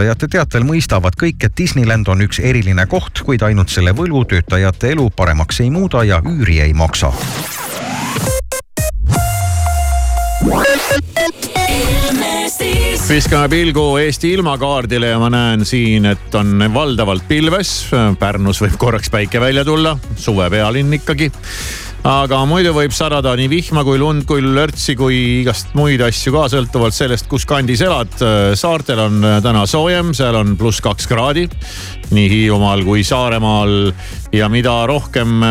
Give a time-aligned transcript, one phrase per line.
[0.00, 5.10] võlutöötajate teatel mõistavad kõik, et Disneyland on üks eriline koht, kuid ainult selle võlutöötajate elu
[5.12, 7.12] paremaks ei muuda ja üüri ei maksa.
[13.10, 17.90] viskame pilgu Eesti ilmakaardile ja ma näen siin, et on valdavalt pilves.
[18.18, 21.32] Pärnus võib korraks päike välja tulla, suve pealinn ikkagi
[22.06, 26.46] aga muidu võib sadada nii vihma kui lund kui lörtsi kui igast muid asju ka,
[26.52, 28.14] sõltuvalt sellest, kus kandis elad.
[28.56, 31.48] saartel on täna soojem, seal on pluss kaks kraadi.
[32.10, 33.92] nii Hiiumaal kui Saaremaal
[34.32, 35.44] ja mida rohkem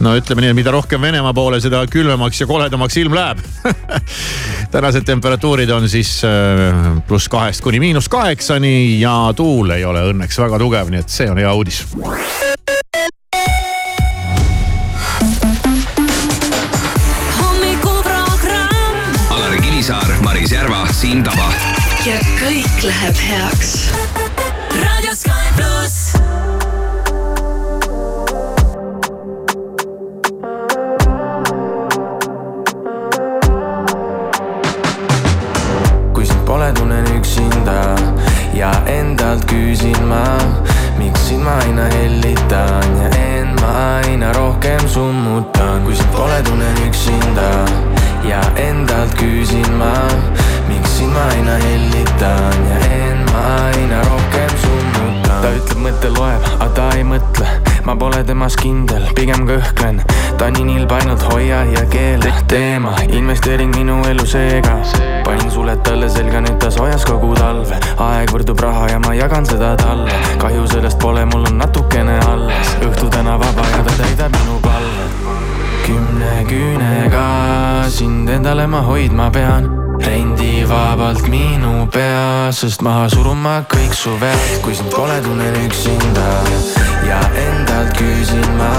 [0.00, 3.40] no ütleme nii, et mida rohkem Venemaa poole, seda külmemaks ja koledamaks ilm läheb
[4.74, 6.18] tänased temperatuurid on siis
[7.06, 11.30] pluss kahest kuni miinus kaheksani ja tuul ei ole õnneks väga tugev, nii et see
[11.30, 11.84] on hea uudis.
[20.96, 21.50] Siim Taba.
[22.08, 23.72] ja kõik läheb heaks.
[24.80, 26.16] raadio Sky pluss.
[36.14, 37.92] kui sind pole, tunnen üksinda
[38.56, 40.24] ja endalt küsin ma,
[40.96, 45.84] miks sind ma aina hellitan ja end ma aina rohkem summutan.
[45.84, 47.52] kui sind pole, tunnen üksinda
[48.24, 49.92] ja endalt küsin ma,
[50.68, 55.42] miks sind ma aina hellitan ja end ma aina rohkem summutan.
[55.42, 57.46] ta ütleb, mõte loeb, aga ta ei mõtle,
[57.86, 60.00] ma pole temas kindel, pigem kõhklen.
[60.38, 64.78] ta nii nilb ainult hoia ja keela teema, investeering minu elu seega.
[65.24, 67.80] panin suled talle selga, nüüd ta soojas kogu talve.
[68.08, 70.20] aeg võrdub raha ja ma jagan seda talle.
[70.42, 72.76] kahju sellest pole, mul on natukene alles.
[72.90, 75.06] õhtu täna vaba ja ta täidab minu palve
[75.86, 77.26] kümne küünega
[77.88, 79.68] sind endale ma hoidma pean
[80.66, 86.26] rendivabalt minu pea, sest maha surun ma kõik su vead, kui sind pole, tunnen üksinda.
[87.06, 88.72] Ja endalt küsin ma,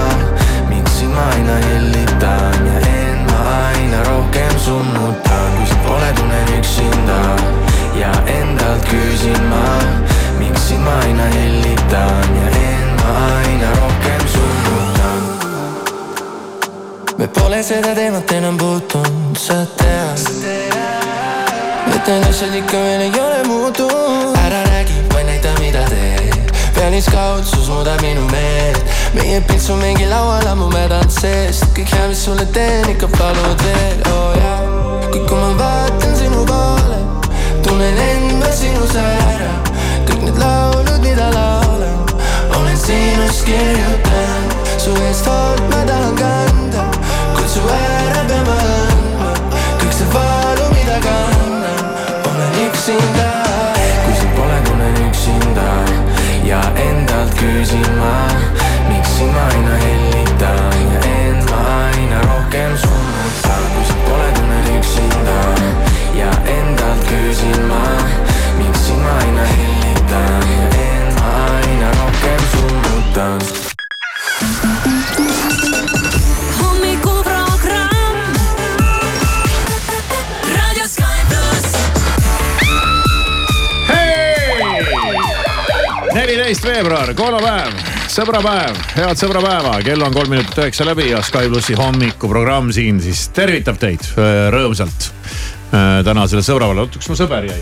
[0.68, 2.66] miks sind ma aina hellitan.
[2.68, 3.38] Ja end ma
[3.72, 7.20] aina rohkem summutan, kui sind pole, tunnen üksinda.
[7.96, 9.64] Ja endalt küsin ma,
[10.38, 12.36] miks sind ma aina hellitan.
[12.36, 15.24] Ja end ma aina rohkem summutan
[17.18, 20.77] me pole seda teemat enam puutunud, sa tead.
[22.58, 24.36] Ikka veel ei ole muutunud.
[24.36, 26.52] ära räägi, vaid näita, mida teed.
[26.74, 28.84] pealiskaudsus muudab minu meelt.
[29.14, 31.64] meie pitsu mingi laual ammu mädanud seest.
[31.76, 34.58] kõik hea, mis sulle teen, ikka palud veel, oo oh, jaa.
[35.12, 37.00] kuid kui ma vaatan sinu poole,
[37.62, 39.54] tunnen end ma sinus ära.
[40.10, 41.98] kõik need laulud, mida laulan,
[42.58, 44.56] olen sinust kirjutanud.
[44.76, 46.86] su eest hoolt ma tahan kanda
[47.36, 48.97] kutsu ära peame andma
[52.88, 53.44] üksinda.
[54.04, 55.68] kui sind pole, tunnen üksinda
[56.44, 58.28] ja endalt küsin ma,
[58.88, 62.87] miks sind ma aina hellitan ja end ma aina rohkem summutan.
[86.48, 87.74] Neliteist veebruar, kolmapäev,
[88.08, 93.26] sõbrapäev, head sõbrapäeva, kell on kolm minutit üheksa läbi ja Sky plussi hommikuprogramm siin siis
[93.36, 95.10] tervitab teid äh, rõõmsalt.
[95.68, 97.58] Äh, tänasele sõbrapäevale, oota, kus mu sõber jäi?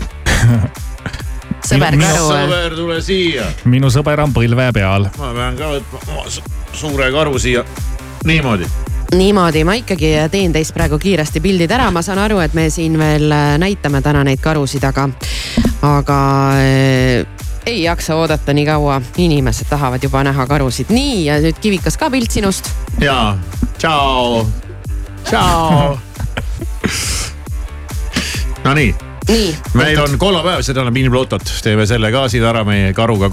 [1.67, 2.29] sõber karu.
[2.29, 3.49] sõber, tule siia.
[3.67, 5.09] minu sõber on põlve peal.
[5.19, 6.23] ma pean ka võtma oma
[6.71, 7.65] suure karu siia,
[8.23, 8.69] niimoodi
[9.17, 12.95] niimoodi, ma ikkagi teen teist praegu kiiresti pildid ära, ma saan aru, et me siin
[12.99, 15.09] veel näitame täna neid karusid, aga,
[15.91, 16.21] aga
[17.67, 20.85] ei jaksa oodata nii kaua, inimesed tahavad juba näha karusid.
[20.89, 22.71] nii ja nüüd Kivikas ka pilt sinust.
[22.99, 23.37] ja,
[23.77, 24.47] tšau,
[25.27, 25.97] tšau.
[28.63, 28.95] Nonii
[29.27, 29.57] nii.
[29.73, 33.27] meil on kolmapäev, see tähendab inimpluutot, teeme selle ka siin ära meie karuga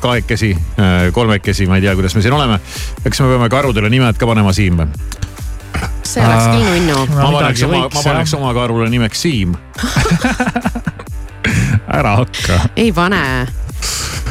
[0.00, 2.56] kahekesi, äh, kolmekesi, ma ei tea, kuidas me siin oleme.
[3.04, 4.88] eks me peame karudele nimed ka panema Siim või?
[6.06, 7.04] see oleks nii nunnu.
[7.12, 9.52] ma paneks oma, ma paneks oma karule nimeks Siim
[12.00, 12.60] ära hakka.
[12.76, 13.22] ei pane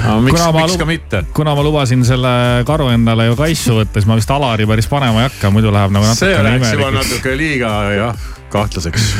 [0.04, 0.22] no,.
[0.26, 1.24] miks, miks ka mitte?
[1.36, 2.36] kuna ma lubasin selle
[2.68, 5.94] karu endale ju kaisu võtta, siis ma vist Alari päris panema ei hakka, muidu läheb
[5.96, 9.14] nagu natuke see läks juba natuke liiga jah, kahtlaseks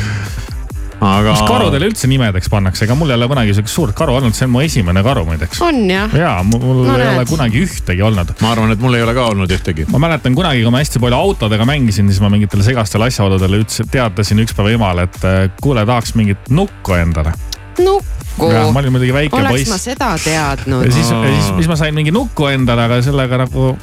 [1.00, 1.32] aga.
[1.34, 4.46] mis karudele üldse nimedeks pannakse, ega mul ei ole kunagi siukest suurt karu olnud, see
[4.46, 5.60] on mu esimene karu muideks.
[5.66, 6.14] on jah?
[6.16, 7.18] jaa, mul no, ei näed.
[7.20, 8.32] ole kunagi ühtegi olnud.
[8.42, 9.88] ma arvan, et mul ei ole ka olnud ühtegi.
[9.92, 13.90] ma mäletan kunagi, kui ma hästi palju autodega mängisin, siis ma mingitele segastele asjaoludele ütlesin,
[13.92, 17.36] teatasin üks päev emale, et kuule, tahaks mingit nukku endale
[17.84, 18.50] nukku.
[18.72, 19.84] ma olin muidugi väike oleks ma poiss.
[19.84, 20.90] seda ja teadnud.
[20.90, 23.76] siis, siis, siis ma sain mingi nuku endale, aga sellega nagu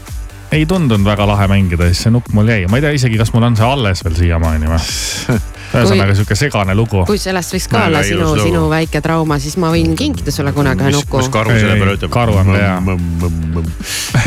[0.53, 3.33] ei tundunud väga lahe mängida, siis see nukk mul jäi, ma ei tea isegi, kas
[3.33, 5.39] mul on see alles veel siiamaani või.
[5.73, 7.01] ühesõnaga sihuke segane lugu.
[7.09, 10.85] kui sellest võiks ka olla sinu, sinu väike trauma, siis ma võin kinkida sulle kunagi
[10.85, 11.31] ühe nuku mis.
[11.33, 12.13] karu selle peale ütleb?
[12.13, 12.75] karu on hea.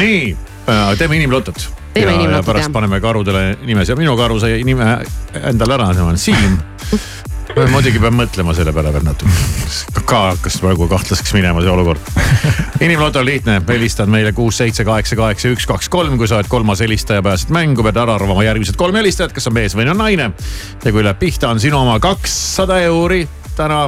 [0.00, 0.22] nii,
[0.98, 1.68] teeme inimlotot.
[1.94, 2.72] Teeme ja, ja pärast jah.
[2.74, 4.98] paneme karudele nimes ja minu karu sai nime
[5.38, 6.58] endale ära, tema on Siim.
[7.56, 9.32] muidugi pean mõtlema selle peale veel natuke.
[10.06, 12.00] ka hakkas praegu kahtlaseks minema see olukord.
[12.84, 16.50] inimloto on lihtne, helistad meile kuus, seitse, kaheksa, kaheksa, üks, kaks, kolm, kui sa oled
[16.52, 20.02] kolmas helistaja, pääsed mängu, pead ära arvama järgmised kolm helistajat, kas on mees või on
[20.02, 20.30] naine.
[20.84, 23.24] ja kui läheb pihta, on sinu oma kakssada euri
[23.56, 23.86] täna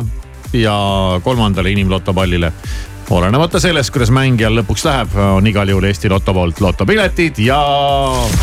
[0.57, 0.77] ja
[1.25, 2.53] kolmandale inimloto pallile
[3.11, 7.61] olenemata sellest, kuidas mängijal lõpuks läheb, on igal juhul Eesti Loto poolt lotopiletid ja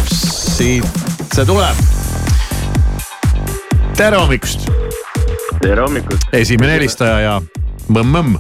[0.10, 1.83] siit see tuleb.
[3.95, 4.69] tere hommikust,
[5.65, 7.35] tere hommikust, esimene helistaja ja
[7.89, 8.35] mõmm-mõmm.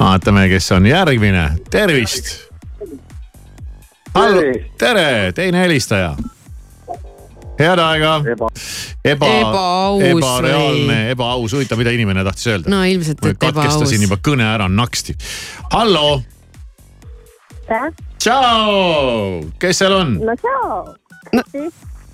[0.00, 2.30] vaatame, kes on järgmine, tervist.
[4.80, 6.14] Tere, teine helistaja.
[7.58, 8.14] head aega.
[8.32, 8.48] eba,
[9.04, 12.72] eba, Ebaaus ebareaalne, ebaaus, huvitav, mida inimene tahtis öelda.
[12.72, 14.06] no ilmselt, et ebaaus katkestasin.
[14.08, 15.16] juba kõne ära naksti.
[15.74, 16.22] hallo,
[18.16, 20.80] tšau, kes seal on, no tšau,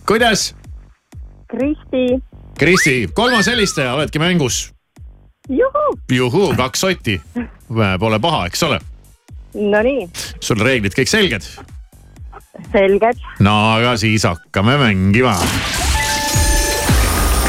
[0.07, 0.51] kuidas?
[1.53, 2.07] Kristi,
[2.63, 4.73] Kristi, kolmas helistaja, oledki mängus.
[5.49, 7.21] juhu, juhuu, kaks sotti.
[7.99, 8.79] Pole paha, eks ole,
[9.55, 10.07] nonii,
[10.41, 11.47] sul reeglid kõik selged.
[12.73, 15.35] selged, no aga siis hakkame mängima.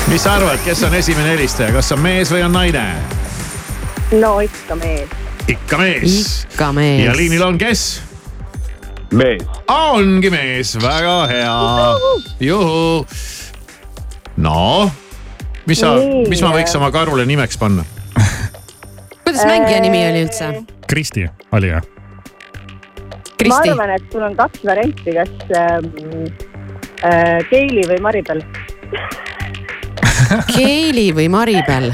[0.07, 2.87] mis sa arvad, kes on esimene helistaja, kas on mees või on naine?
[4.17, 5.13] no ikka mees,
[5.47, 6.17] ikka mees.
[6.49, 7.05] ikka mees.
[7.05, 8.01] ja liinil on kes?
[9.13, 11.55] mees, ongi mees, väga hea.
[12.49, 13.05] juhu.
[14.37, 14.91] no,
[15.67, 15.93] mis sa,
[16.29, 17.85] mis ma võiks oma karule nimeks panna?
[19.23, 20.53] kuidas mängija nimi oli üldse?
[20.87, 21.83] Kristi oli jah?
[23.43, 25.87] ma arvan, et sul on kaks varianti, kas ähm,
[27.03, 28.43] äh, Keili või Maribel.
[30.55, 31.91] Keili või Maribel?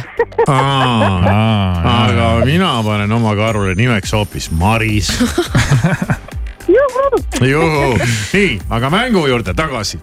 [0.50, 5.10] aga mina panen oma karule nimeks hoopis Maris.
[6.69, 7.98] juhu, juhu,
[8.33, 10.00] nii, aga mängu juurde tagasi.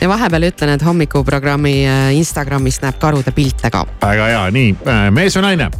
[0.00, 3.84] ja vahepeal ütlen, et hommikuprogrammi äh, Instagramis näeb karude pilte ka.
[4.02, 4.74] väga hea, nii
[5.14, 5.70] mees või naine?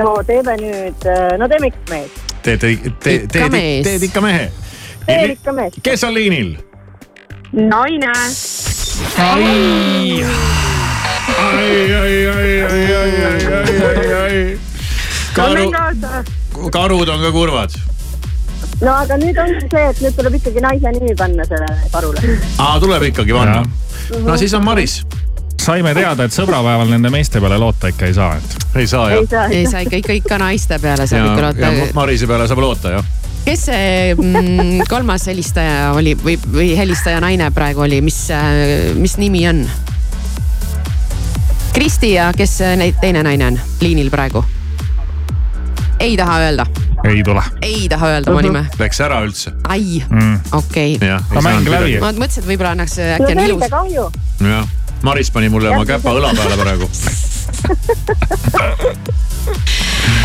[0.00, 1.06] no teeme nüüd,
[1.38, 2.10] no teeme ikka mees,
[2.42, 4.48] teed, teed, Ikka teed, teed ikka mehe.
[5.06, 5.78] teen ikka mees.
[5.82, 6.54] kes on liinil?
[7.52, 8.10] naine,
[9.18, 9.44] ai,
[11.40, 13.46] ai, ai, ai, ai, ai,
[13.90, 14.58] ai, ai.
[15.34, 15.70] karu,
[16.74, 17.70] karud on ka kurvad.
[18.80, 22.36] No aga nüüd ongi see, et nüüd tuleb ikkagi naise nimi panna sellele karule.
[22.58, 23.64] aa, tuleb ikkagi panna.
[24.24, 25.00] no siis on Maris.
[25.60, 29.48] saime teada, et sõbrapäeval nende meeste peale loota ikka ei saa, et ei saa jah?
[29.52, 31.94] ei saa ikka, ikka, ikka naiste peale saab ikka ja, ja loota.
[32.00, 33.12] Marise peale saab loota jah.
[33.44, 38.26] kes see mm, kolmas helistaja oli või, või helistaja naine praegu oli, mis,
[38.96, 39.64] mis nimi on?
[41.74, 44.42] Kristi ja kes äh, neid teine naine on liinil praegu?
[46.00, 46.66] Ei taha öelda,
[47.04, 48.66] ei tule ei taha öelda oma nime.
[48.78, 49.52] Läks ära üldse.
[49.68, 50.38] ai, mm..
[50.52, 51.08] okei okay..
[51.34, 51.98] no mäng läbi.
[52.00, 53.64] ma mõtlesin, et võib-olla annaks no äkki on ilus.
[54.50, 54.66] jah,
[55.02, 56.86] Maris pani mulle oma käpa õla peale praegu.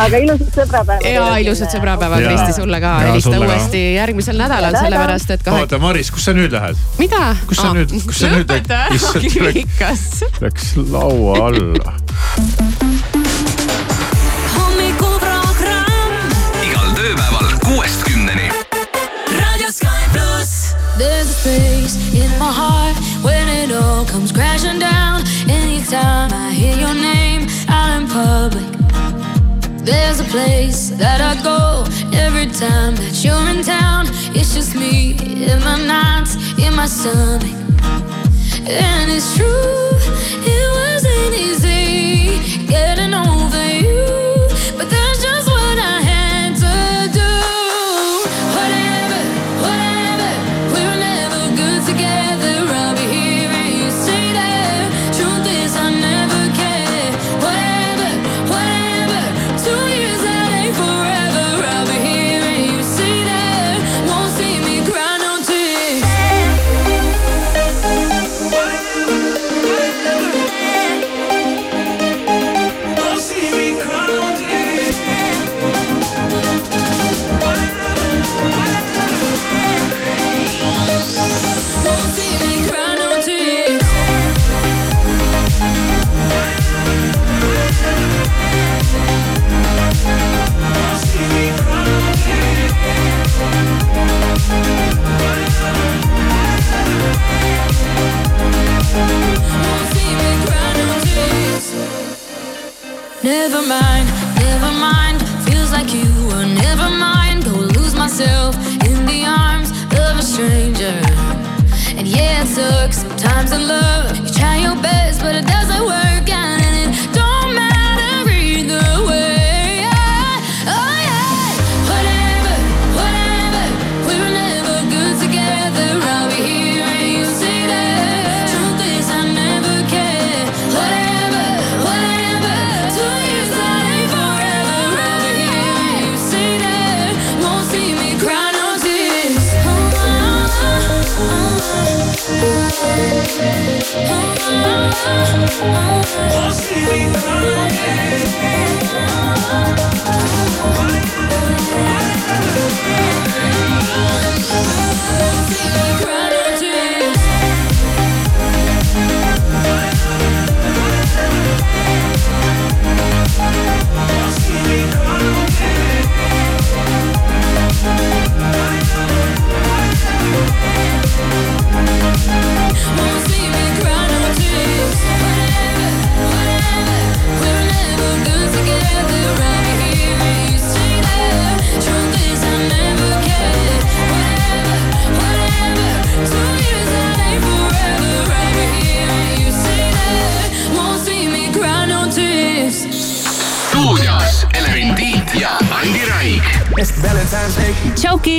[0.06, 1.08] aga ilusat sõbrapäeva.
[1.08, 2.15] ja ilusat sõbrapäeva.
[2.24, 2.91] Kristi, sulle ka.
[3.05, 3.53] Helista sulle ka.
[3.53, 5.55] uuesti järgmisel nädalal, sellepärast et kahe.
[5.63, 6.75] oota, Maris, kus sa nüüd lähed?
[7.00, 7.22] mida?
[7.48, 8.51] Kus sa nüüd- kus sa nüüd-
[8.96, 10.03] issand, tule- kirikas.
[10.44, 11.91] Läks laua alla.
[20.97, 25.23] There's a space in my heart when it all comes crashing down.
[25.49, 28.63] Anytime I hear your name out in public,
[29.83, 31.83] there's a place that I go
[32.17, 34.05] every time that you're in town.
[34.33, 35.17] It's just me
[35.51, 37.51] in my nights, in my stomach.
[38.67, 39.89] And it's true,
[40.47, 43.13] it wasn't easy getting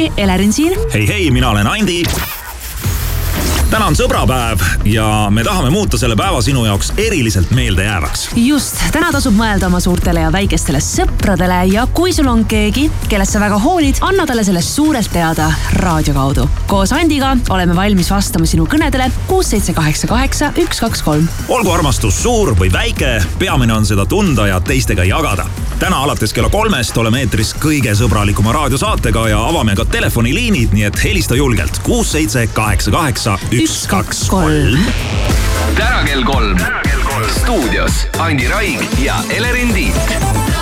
[0.07, 0.79] Tere, Elerin siin.
[0.93, 2.03] hei, hei, mina olen Andi
[3.71, 8.29] täna on sõbrapäev ja me tahame muuta selle päeva sinu jaoks eriliselt meeldejäävaks.
[8.39, 13.35] just, täna tasub mõelda oma suurtele ja väikestele sõpradele ja kui sul on keegi, kellest
[13.35, 15.51] sa väga hoolid, anna talle sellest suurelt teada
[15.83, 21.03] raadio kaudu koos Andiga oleme valmis vastama sinu kõnedele kuus, seitse, kaheksa, kaheksa, üks, kaks,
[21.07, 21.29] kolm.
[21.49, 25.47] olgu armastus suur või väike, peamine on seda tunda ja teistega jagada.
[25.79, 31.05] täna alates kella kolmest oleme eetris kõige sõbralikuma raadiosaatega ja avame ka telefoniliinid, nii et
[31.05, 34.79] helista julgelt kuus, seitse, kaheksa, kaheksa, üks, kaks, kolm.
[35.77, 36.59] täna kell kolm
[37.41, 40.56] stuudios Andi Raig ja Elerin Tiit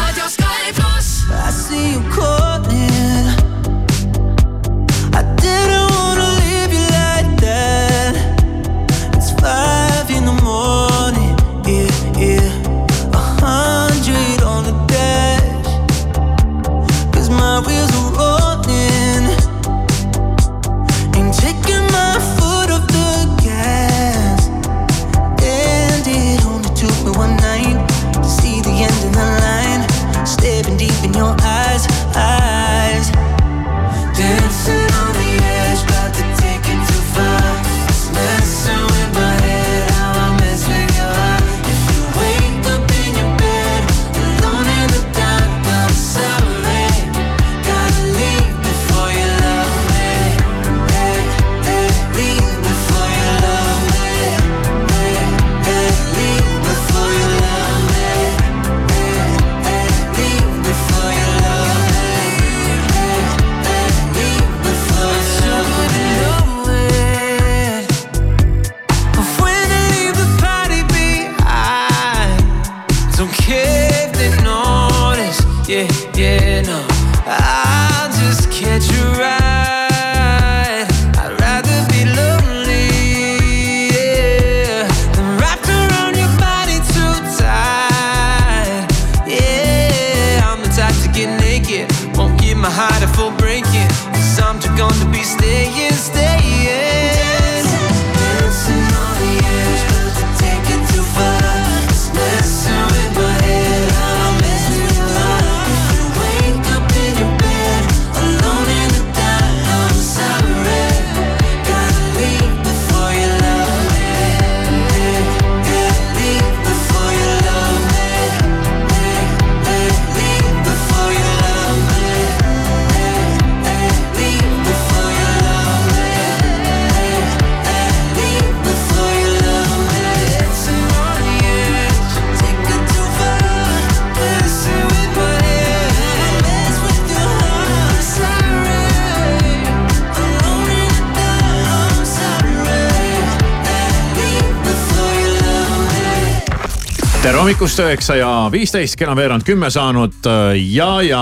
[147.64, 151.20] hommikust üheksa ja viisteist, kell on veerand kümme saanud äh, ja, ja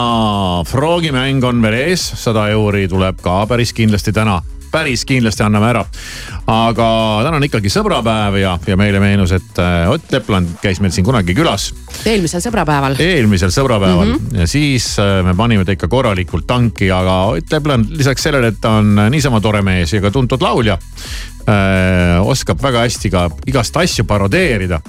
[0.66, 4.40] Froogi mäng on veel ees, sada euri tuleb ka päris kindlasti täna
[4.72, 5.84] päris kindlasti anname ära.
[6.50, 6.88] aga
[7.22, 11.06] täna on ikkagi sõbrapäev ja, ja meile meenus, et äh, Ott Lepland käis meil siin
[11.06, 11.68] kunagi külas.
[12.10, 12.98] eelmisel sõbrapäeval.
[12.98, 14.40] eelmisel sõbrapäeval mm -hmm.
[14.42, 18.60] ja siis äh, me panime ta ikka korralikult tanki, aga Ott Lepland lisaks sellele, et
[18.60, 20.78] ta on niisama tore mees ja ka tuntud laulja.
[22.22, 24.80] oskab väga hästi ka igast asju parodeerida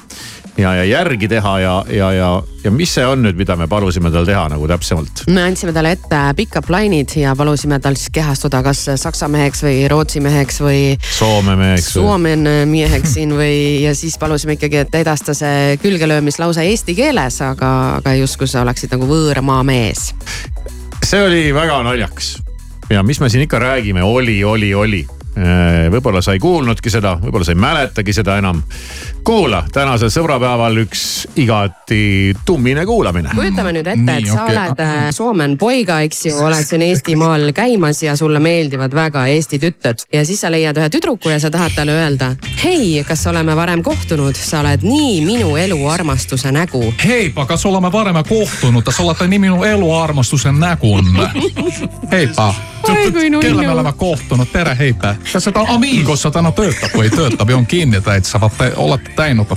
[0.57, 2.29] ja, ja järgi teha ja, ja, ja,
[2.63, 5.23] ja mis see on nüüd, mida me palusime tal teha nagu täpsemalt?
[5.33, 9.81] me andsime talle ette pick-up line'id ja palusime tal siis kehastuda kas saksa meheks või
[9.91, 10.81] rootsi meheks või.
[11.17, 11.89] Soome meheks.
[11.95, 12.35] Soome
[12.69, 18.15] meheks siin või ja siis palusime ikkagi, et edasta see külgelöömislause eesti keeles, aga, aga
[18.19, 20.11] justkui sa oleksid nagu võõramaa mees.
[21.03, 22.37] see oli väga naljakas
[22.89, 25.22] ja mis me siin ikka räägime, oli, oli, oli Äh,
[25.91, 28.61] võib-olla sa ei kuulnudki seda, võib-olla sa ei mäletagi seda enam.
[29.23, 31.03] kuula, tänasel sõbrapäeval üks
[31.39, 33.29] igati tummine kuulamine.
[33.35, 34.55] kujutame nüüd ette, et sa okay.
[34.55, 39.59] oled äh, Soomen poiga, eks ju, oled siin Eestimaal käimas ja sulle meeldivad väga Eesti
[39.59, 40.05] tütred.
[40.13, 42.35] ja siis sa leiad ühe tüdruku ja sa tahad talle öelda.
[42.63, 46.93] hei, kas oleme varem kohtunud, sa oled nii minu elu armastuse nägu.
[47.03, 50.99] heippa, kas oleme varem kohtunud, sa oled nii minu elu armastuse nägu.
[52.13, 52.53] heippa
[53.41, 55.15] kelle me oleme kohtunud, tere Heipe.
[55.31, 58.41] Kas seda Amigos täna töötab või töötab ja on kinni täitsa,
[58.75, 59.55] olete teinud?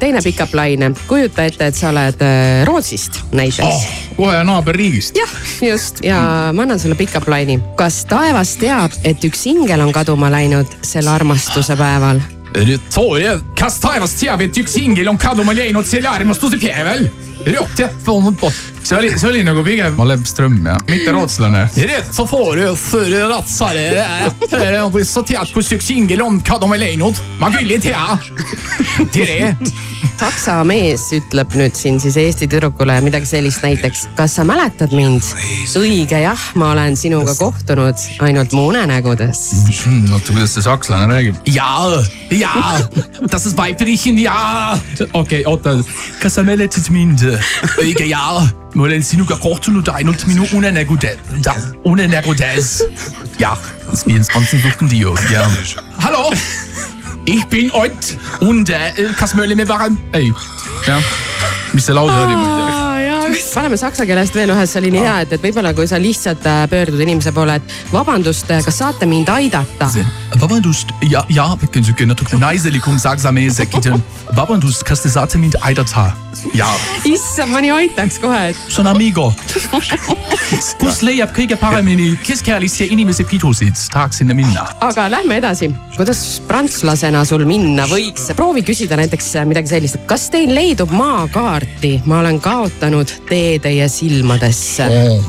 [0.00, 3.88] teine pick-up line, kujuta ette, et sa oled äh, Rootsist näiteks oh,.
[4.16, 5.16] kohe naaberriigist.
[5.16, 6.20] jah, just ja
[6.52, 7.60] ma annan sulle pick-up line'i.
[7.78, 12.22] kas taevas teab, et üks ingel on kaduma läinud sel armastuse päeval?
[13.58, 17.06] kas taevas teab, et üks ingel on kaduma läinud sel armastuse päeval?
[18.86, 19.94] See oli, see oli nagu pigem.
[19.98, 21.68] Maleb Ström ja, mitte rootslane.
[22.12, 27.18] så får du för ratsare så tead, kus üks ingel on kaduma läinud.
[27.40, 28.18] ma küll ei tea.
[29.12, 29.54] tere.
[30.16, 34.06] saksa mees ütleb nüüd siin siis Eesti tüdrukule midagi sellist näiteks.
[34.16, 35.24] kas sa mäletad mind?
[35.80, 39.42] õige jah, ma olen sinuga kohtunud ainult mu unenägudes.
[40.12, 41.40] oota, kuidas see sakslane räägib?
[41.50, 42.78] jaa, jaa,
[43.32, 44.78] das ist weiblichen, jaa.
[45.12, 45.74] okei okay,, oota,
[46.22, 47.26] kas sa mäletad mind?
[47.82, 48.46] õige jaa
[48.76, 51.16] ma olen sinuga kohtunud ainult minu unenägude,
[51.84, 52.84] unenägudes.
[53.38, 53.58] jah,
[54.04, 55.50] 24 Stunden Dio, ja.
[56.02, 56.30] hallo,
[57.24, 60.32] ich bin Ott und äh, kas me olime varem, ei,
[60.86, 61.02] jah,
[61.72, 62.85] mis see lause oli
[63.28, 63.54] muide?
[63.54, 66.46] paneme saksa keelest veel ühe, see oli nii hea, et, et võib-olla kui sa lihtsalt
[66.48, 69.90] äh, pöördud inimese poole, et vabandust, äh, kas saate mind aidata?
[70.40, 73.96] vabandust, ja, ja, sihuke natuke naiselikum saksa mees äkki.
[74.36, 76.10] vabandust, kas te saate mind aidata?
[76.54, 76.68] ja.
[77.04, 78.42] issand, ma nii aitaks kohe.
[78.68, 79.30] see on amigo
[80.80, 84.66] kus leiab kõige paremini keskealisi inimesi pidusid, tahaks sinna minna.
[84.84, 88.30] aga lähme edasi, kuidas prantslasena sul minna võiks?
[88.36, 93.88] proovi küsida näiteks midagi sellist, et kas teil leidub maakaarti, ma olen kaotanud tee teie
[93.88, 95.20] silmadesse oh..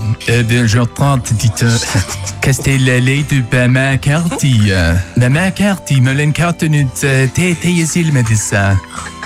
[2.44, 4.54] kas teil leidub maakaarti?
[5.40, 6.94] maakaarti, ma olen kaotanud
[7.36, 8.66] tee teie silmadesse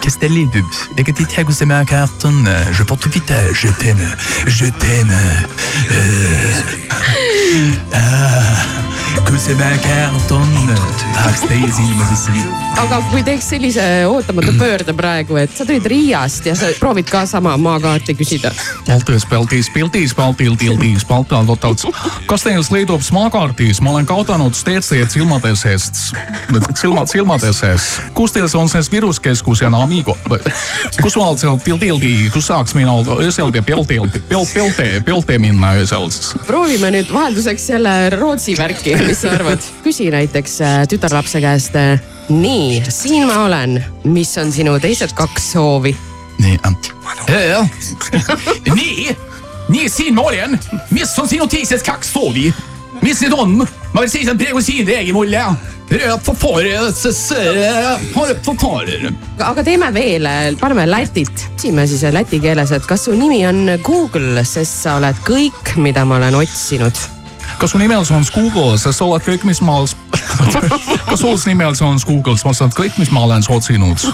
[0.01, 0.63] Qu'est-ce qu'elle est de
[0.97, 2.33] Ega ti tegu se ma karton,
[2.71, 4.15] je porte vite, je t'aime,
[4.47, 5.13] je t'aime.
[5.91, 6.61] Euh,
[7.93, 8.90] ah.
[9.19, 10.47] Kui see väekäärt on,
[11.13, 12.31] tahaks teie silmadesse.
[12.81, 17.25] aga kui teeks sellise ootamatu pöörde praegu, et sa tulid Riiast ja sa proovid ka
[17.29, 18.51] sama maakaarti küsida.
[18.87, 21.75] Baltis, Baltis, Baltis, Baltil, Tiltis, Baltal, Total.
[22.29, 26.13] kas teil leidub maakaardis, ma olen kaotanud steetseid silmade seest,
[26.79, 27.89] silmad silmade sees.
[28.13, 30.17] kus teil on see viruskeskus ja Amigo?
[31.01, 36.09] kus maal seal Tiltildi, kus saaks mina öösel ja Peltildi, Pelte, Pelte minna öösel?
[36.47, 39.63] proovime nüüd vahelduseks jälle Rootsi värki mis sa arvad?
[39.83, 41.75] küsi näiteks äh, tütarlapse käest.
[41.75, 45.95] Äh, nii, siin ma olen, mis on sinu teised kaks soovi?
[46.41, 46.57] nii
[47.29, 47.69] äh,,
[48.77, 49.11] nii,
[49.69, 50.57] nii siin ma olen,
[50.91, 52.49] mis on sinu teised kaks soovi?
[53.01, 53.61] mis need on?
[53.93, 55.45] ma seisan praegu siin, räägi mulle
[59.43, 60.27] aga teeme veel,
[60.59, 65.19] paneme Lätit, küsime siis läti keeles, et kas su nimi on Google, sest sa oled
[65.27, 67.20] kõik, mida ma olen otsinud
[67.61, 69.75] kas su nimel on Google, sest sa oled kõik, mis ma
[71.09, 74.05] kas sul nimel on Google, sa oled kõik, mis ma olen otsinud.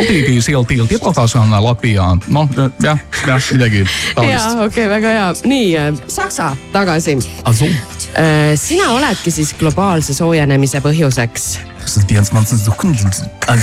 [0.00, 2.48] Odigi sealt tildi tagasi läbi ja noh,
[2.80, 4.32] jah, jah, midagi taolist.
[4.32, 7.18] ja okei okay,, väga hea, nii äh, Saksa tagasi.
[7.44, 11.71] Äh, sina oledki siis globaalse soojenemise põhjuseks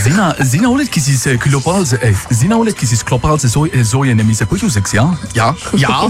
[0.03, 1.99] sina, sina oledki siis globaalse,
[2.31, 5.25] sina oledki siis globaalse soojenemise põhjuseks, jah?
[5.37, 6.01] ja, ja,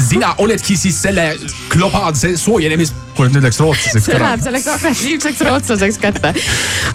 [0.00, 1.32] sina oledki siis selle
[1.72, 2.96] globaalse soojenemise.
[3.16, 4.12] kuule, nüüd läks rootslaseks ära.
[4.12, 6.34] see läheb selleks agressiivseks rootslaseks kätte.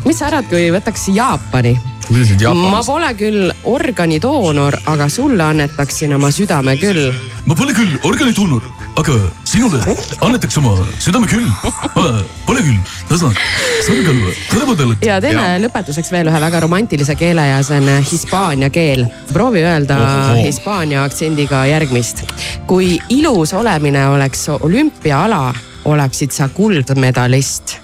[0.06, 1.78] mis sa arvad, kui võtaks Jaapani?
[2.56, 7.14] Ma pole küll organidoonor, aga sulle annetaksin oma südame küll.
[7.46, 9.80] ma pole küll organidoonor aga sinule
[10.24, 11.48] annetaks oma südame küll.
[12.46, 12.78] Pole küll,
[13.10, 13.44] ühesõnaga,
[13.86, 14.20] sõrgal
[14.52, 14.94] kõrvadel.
[15.06, 19.06] ja teeme lõpetuseks veel ühe väga romantilise keele ja see on hispaania keel.
[19.34, 20.44] proovi öelda Ohoh.
[20.46, 22.24] hispaania aktsendiga järgmist.
[22.68, 25.54] kui ilus olemine oleks olümpiaala,
[25.86, 27.80] oleksid sa kuldmedalist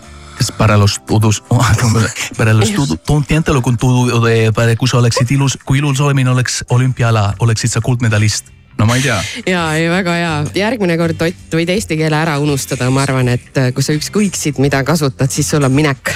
[0.58, 1.44] para los todos,
[2.38, 4.22] para los todos, tontientelo con todo,
[4.54, 8.52] para kui sa oleksid ilus, kui ilus olemine oleks olümpiaala, oleksid sa kuldmedalist.
[8.78, 9.20] no ma ei tea.
[9.46, 13.58] ja, ei väga hea, järgmine kord Ott võid eesti keele ära unustada, ma arvan, et
[13.58, 16.16] äh, kui sa ükskõiksid, mida kasutad, siis sul on minek.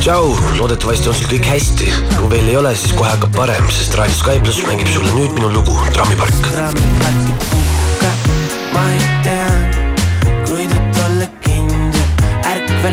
[0.00, 1.90] tšau, loodetavasti on sul kõik hästi.
[2.18, 5.34] kui veel ei ole, siis kohe hakkab parem, sest Raadio Sky pluss mängib sulle nüüd
[5.38, 6.34] minu lugu Trammipark.
[8.72, 9.69] ma ei tea,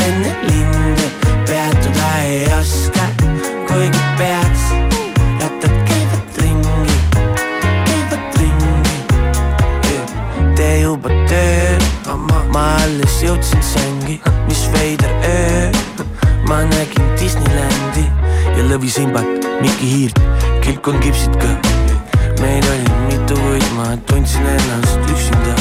[0.01, 1.07] enne linde,
[1.45, 3.05] peatuda ei oska,
[3.67, 4.63] kuigi peaks.
[5.41, 6.97] rattad käivad ringi,
[7.85, 8.97] käivad ringi.
[10.55, 11.77] tee juba töö,
[12.53, 15.71] ma alles jõudsin sängi, mis veider öö.
[16.47, 18.05] ma nägin Disneylandi
[18.57, 20.21] ja lõvisimbat, Mikki Hiirt,
[20.61, 21.49] kilkon kipsid ka.
[22.41, 25.57] meid oli mitu, kuid ma tundsin ennast üksinda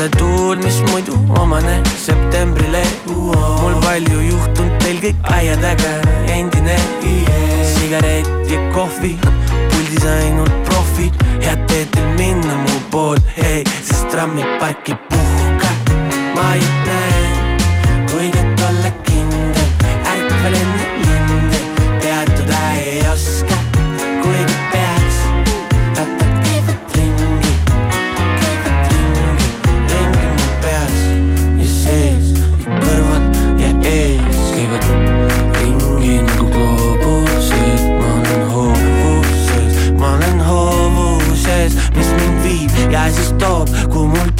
[0.00, 2.82] kelle tuul, mis muidu omane septembrile.
[3.60, 5.92] mul palju juhtunud, teil kõik aia taga
[6.26, 6.76] endine.
[7.74, 9.18] sigaret ja kohvi,
[9.70, 15.70] puldis ainult profid, head teed teil minna mu poole, hei, sest trammipark ei puhka.
[16.34, 17.29] ma ei näe,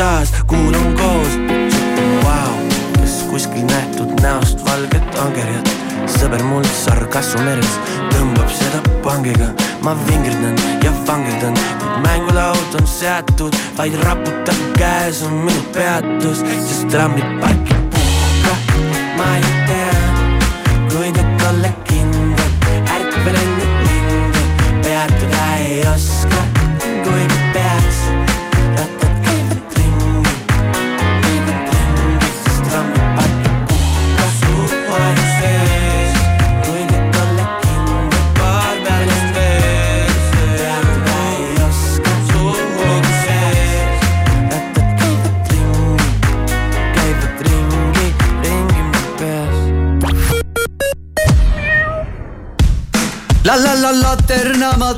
[0.01, 1.33] taas kuulun koos.
[2.25, 2.55] Vau,
[3.01, 5.69] kas kuskil nähtud näost valget angerjat,
[6.09, 7.75] sõber mul sarkasmu meres
[8.15, 9.51] tõmbab seda pangiga,
[9.85, 16.89] ma vingerdan ja vangerdan, kuid mängulaud on seatud, vaid raputab käes on minu peatus, sest
[16.95, 17.80] trammipark ei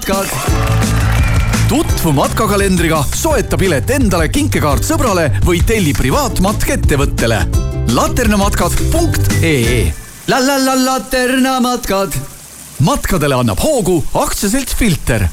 [0.03, 0.27] matkad.
[1.69, 7.39] tutvu matkakalendriga, soeta pilet endale, kinkekaart sõbrale või telli privaatmatk ettevõttele.
[7.95, 9.93] laternamatkad.ee
[10.27, 12.17] la la la Laterna matkad.
[12.81, 15.29] matkadele annab hoogu aktsiaselts Filter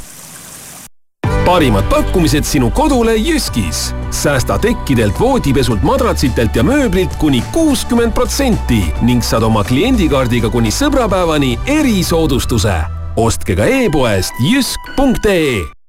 [1.46, 3.96] parimad pakkumised sinu kodule Jyskis.
[4.12, 11.60] säästa tekkidelt, voodipesult, madratsitelt ja mööblilt kuni kuuskümmend protsenti ning saad oma kliendikaardiga kuni sõbrapäevani
[11.66, 12.99] erisoodustuse.
[13.20, 15.80] Ostke ka e-poest jysk.ee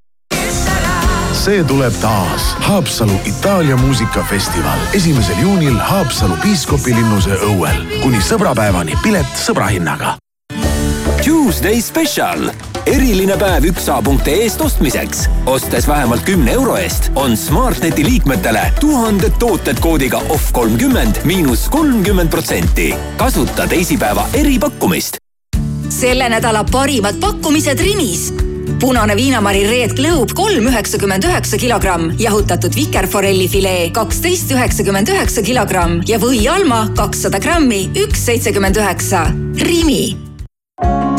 [1.40, 10.18] see tuleb taas Haapsalu Itaalia muusikafestival esimesel juunil Haapsalu piiskopilinnuse õuel kuni sõbrapäevani pilet sõbrahinnaga.
[11.24, 12.50] Tuesday Special,
[12.84, 15.24] eriline päev üksa.ee-st ostmiseks.
[15.46, 22.28] ostes vähemalt kümne euro eest on Smartneti liikmetele tuhanded tooted koodiga off kolmkümmend miinus kolmkümmend
[22.28, 22.94] protsenti.
[23.16, 25.16] kasuta teisipäeva eripakkumist.
[26.00, 28.30] Selle nädala parimad pakkumised Rimis
[28.80, 36.16] punane viinamari Globe kolm üheksakümmend üheksa kilogramm, jahutatud vikerforelli filee kaksteist üheksakümmend üheksa kilogramm ja
[36.22, 39.26] või Alma kakssada grammi, üks seitsekümmend üheksa.
[39.60, 40.29] Rimi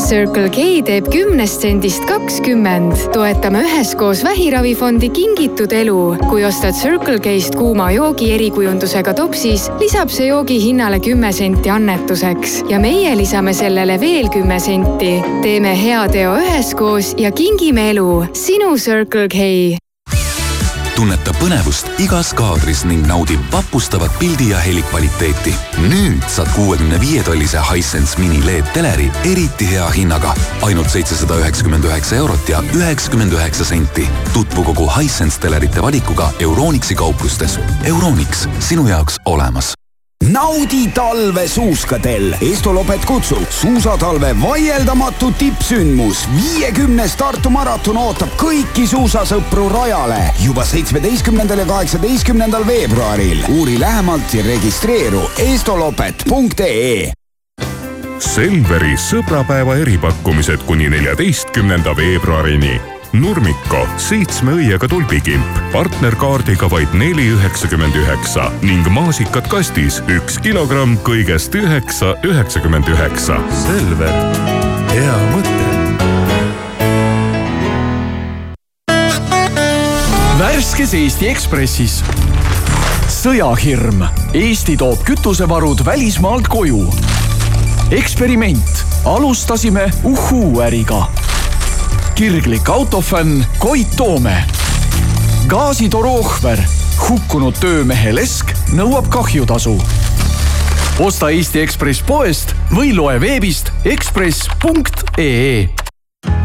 [0.01, 2.93] Circle K teeb kümnest sendist kakskümmend.
[3.13, 6.15] toetame üheskoos Vähiravifondi Kingitud elu.
[6.29, 12.63] kui ostad Circle K-st kuuma joogi erikujundusega topsis, lisab see joogi hinnale kümme senti annetuseks
[12.69, 15.13] ja meie lisame sellele veel kümme senti.
[15.41, 18.25] teeme hea teo üheskoos ja kingime elu.
[18.33, 19.81] sinu Circle K
[21.01, 25.53] tunneta põnevust igas kaadris ning naudi vapustavat pildi ja heli kvaliteeti.
[25.81, 31.89] nüüd saad kuuekümne viie tollise Hisense mini LED teleri eriti hea hinnaga, ainult seitsesada üheksakümmend
[31.89, 34.05] üheksa eurot ja üheksakümmend üheksa senti.
[34.33, 37.59] tutvu kogu Hisense telerite valikuga Euronixi kauplustes.
[37.85, 39.73] Euronix, sinu jaoks olemas
[40.29, 42.35] naudi talve suuskadel.
[42.41, 46.27] Estolopet kutsub suusatalve vaieldamatu tippsündmus.
[46.35, 53.43] viiekümnes Tartu maraton ootab kõiki suusasõpru rajale juba seitsmeteistkümnendal ja kaheksateistkümnendal veebruaril.
[53.49, 57.11] uuri lähemalt ja registreeru estolopet.ee
[58.21, 68.45] Selveri sõbrapäeva eripakkumised kuni neljateistkümnenda veebruarini Nurmiko seitsme õiega tulbikimp partnerkaardiga vaid neli üheksakümmend üheksa
[68.63, 73.35] ning maasikad kastis üks kilogramm kõigest üheksa üheksakümmend üheksa.
[73.65, 74.15] Selver,
[74.93, 75.57] hea mõte.
[80.39, 81.97] värskes Eesti Ekspressis.
[83.11, 84.07] sõjahirm.
[84.33, 86.87] Eesti toob kütusevarud välismaalt koju.
[87.91, 88.85] eksperiment.
[89.03, 91.09] alustasime uhuu äriga
[92.21, 94.43] kirglik autofänn Koit Toome.
[95.47, 96.59] gaasitoru ohver,
[97.09, 99.73] hukkunud töömehe lesk nõuab kahjutasu.
[100.99, 105.69] osta Eesti Ekspress poest või loe veebist ekspress.ee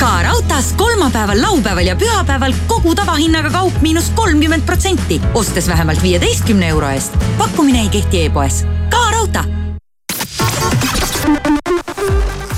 [0.00, 6.68] ka raudtees kolmapäeval, laupäeval ja pühapäeval kogu tavahinnaga kaup miinus kolmkümmend protsenti, ostes vähemalt viieteistkümne
[6.68, 7.12] euro eest.
[7.38, 8.64] pakkumine ei kehti e-poes.
[8.88, 9.44] ka raudtee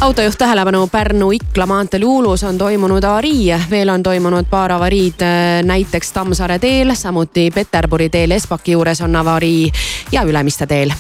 [0.00, 6.12] autojuht tähelepanu, Pärnu-Ikla maanteel Uulus on toimunud avarii, veel on toimunud paar avariid äh, näiteks
[6.12, 9.72] Tammsaare teel, samuti Peterburi teel Espaki juures on avarii
[10.12, 10.92] ja Ülemiste teel.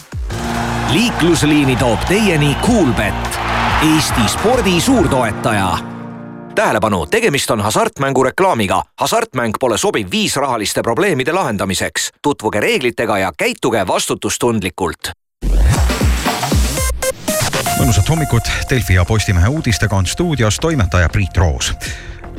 [0.92, 3.38] liiklusliini toob teieni Coolbet,
[3.82, 5.78] Eesti spordi suurtoetaja
[6.54, 8.82] tähelepanu, tegemist on hasartmängureklaamiga.
[9.00, 12.10] hasartmäng pole sobiv viis rahaliste probleemide lahendamiseks.
[12.22, 14.98] tutvuge reeglitega ja käituge vastutustundlikult
[17.78, 21.72] mõnusat hommikut, Delfi ja Postimehe uudistega on stuudios toimetaja Priit Roos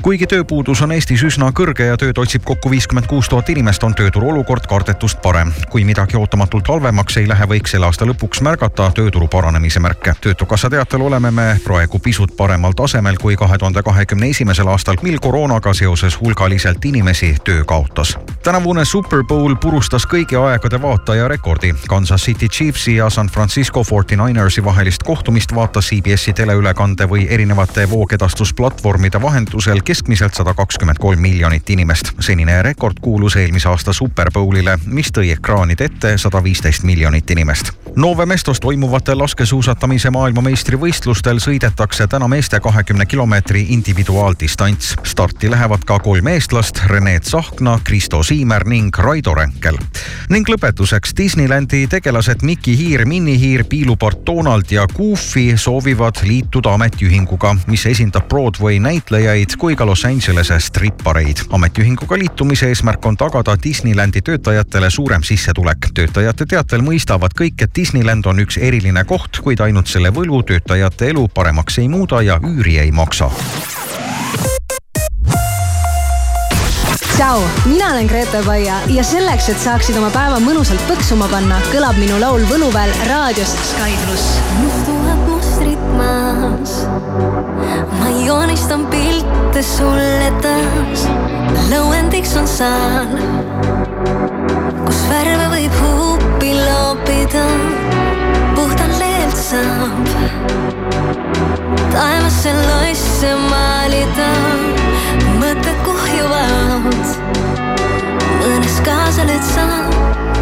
[0.01, 3.93] kuigi tööpuudus on Eestis üsna kõrge ja tööd otsib kokku viiskümmend kuus tuhat inimest, on
[3.95, 5.51] tööturu olukord kardetust parem.
[5.69, 10.13] kui midagi ootamatult halvemaks ei lähe, võiks selle aasta lõpuks märgata tööturu paranemise märke.
[10.21, 15.19] töötukassa teatel oleme me praegu pisut paremal tasemel kui kahe tuhande kahekümne esimesel aastal, mil
[15.19, 18.17] koroonaga seoses hulgaliselt inimesi töö kaotas.
[18.43, 21.73] tänavune Super Bowl purustas kõigi aegade vaataja rekordi.
[21.87, 29.21] Kansas City Chiefsi ja San Francisco 49ersi vahelist kohtumist vaatas CBS-i teleülekande või erinevate voogedastusplatvormide
[29.21, 32.11] vahendusel keskmiselt sada kakskümmend kolm miljonit inimest.
[32.19, 37.71] senine rekord kuulus eelmise aasta Super Bowlile, mis tõi ekraanide ette sada viisteist miljonit inimest.
[37.95, 44.95] Nove Mestos toimuvatel laskesuusatamise maailmameistrivõistlustel sõidetakse täna meeste kahekümne kilomeetri individuaaldistants.
[45.03, 49.77] starti lähevad ka kolm eestlast, Rene Tsahkna, Kristo Siimer ning Raido Ränkel.
[50.29, 57.55] ning lõpetuseks Disneylandi tegelased Mickey Hiir, Minnie Hiir, piilupart Donald ja Goofy soovivad liituda ametiühinguga,
[57.67, 61.37] mis esindab Broadway näitlejaid kui ka Los Angelese strippareid.
[61.49, 65.89] ametiühinguga liitumise eesmärk on tagada Disneylandi töötajatele suurem sissetulek.
[65.93, 71.09] töötajate teatel mõistavad kõik, et Disneyland on üks eriline koht, kuid ainult selle võlu töötajate
[71.09, 73.31] elu paremaks ei muuda ja üüri ei maksa.
[77.19, 81.99] tšau, mina olen Grete Paia ja selleks, et saaksid oma päeva mõnusalt põksuma panna, kõlab
[81.99, 84.39] minu laul Võluväel raadios Sky pluss.
[84.61, 86.87] nuhtuvad mustrid maas,
[87.99, 88.98] ma joonistan pilte
[89.63, 91.01] sulle taas.
[91.69, 93.09] lõuendiks on saal,
[94.85, 97.43] kus värve võib huupi loopida,
[98.55, 100.13] puhtalt leelt saab
[101.91, 104.29] taevasse loisse maalida
[105.41, 107.01] mõtted kuhjuvad.
[108.39, 109.97] mõnes kaasa nüüd saab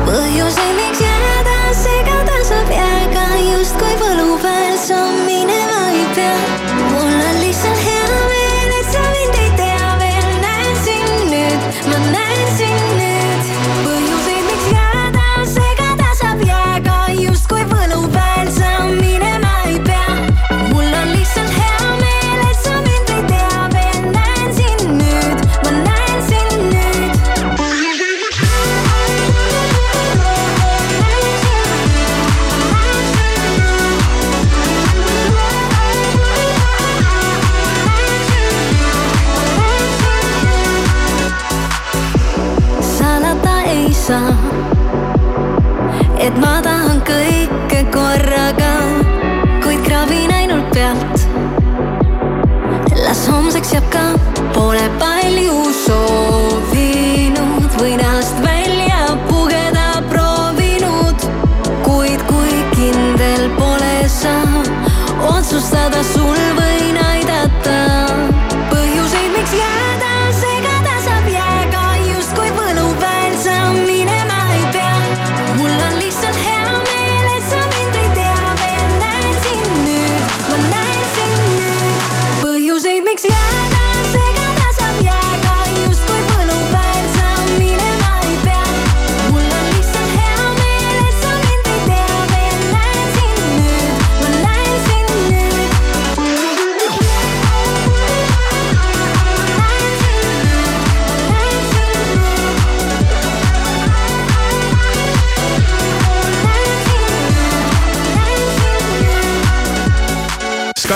[0.05, 5.01] põhjuseid, miks jääda segada saab jääga justkui võlupäev sa
[46.27, 46.66] et ma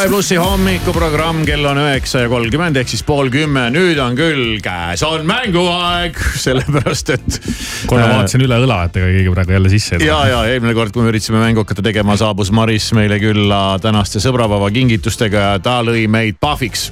[0.01, 3.67] Sky plussi hommikuprogramm, kell on üheksa ja kolmkümmend ehk siis pool kümme.
[3.69, 7.37] nüüd on küll käes on mänguaeg, sellepärast et.
[7.85, 10.09] korra vaatasin üle õla, et ega keegi praegu jälle sisse ei tule.
[10.09, 14.23] ja, ja eelmine kord, kui me üritasime mängu hakata tegema, saabus Maris meile külla tänaste
[14.25, 16.89] sõbrapäeva kingitustega ja ta lõi meid pahviks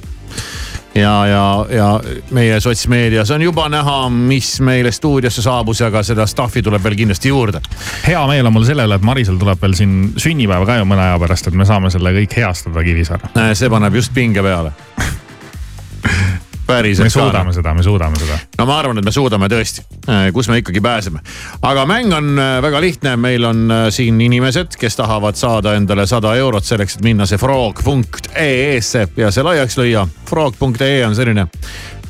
[0.94, 1.88] ja, ja, ja
[2.30, 6.98] meie sotsmeedias on juba näha, mis meile stuudiosse saabus ja ka seda stuff'i tuleb veel
[6.98, 7.60] kindlasti juurde.
[8.06, 11.06] hea meel on mul selle üle, et Marisel tuleb veel siin sünnipäev ka ju mõne
[11.06, 13.30] aja pärast, et me saame selle kõik heastada Kivisaar.
[13.54, 14.74] see paneb just pinge peale
[16.70, 17.06] päriselt.
[17.06, 18.38] me suudame seda, me suudame seda.
[18.58, 21.22] no ma arvan, et me suudame tõesti, äh, kus me ikkagi pääseme.
[21.62, 26.06] aga mäng on äh, väga lihtne, meil on äh, siin inimesed, kes tahavad saada endale
[26.06, 30.06] sada eurot selleks, et minna see frog.ee-sse ja see laiaks lüüa.
[30.30, 31.46] frog.ee on selline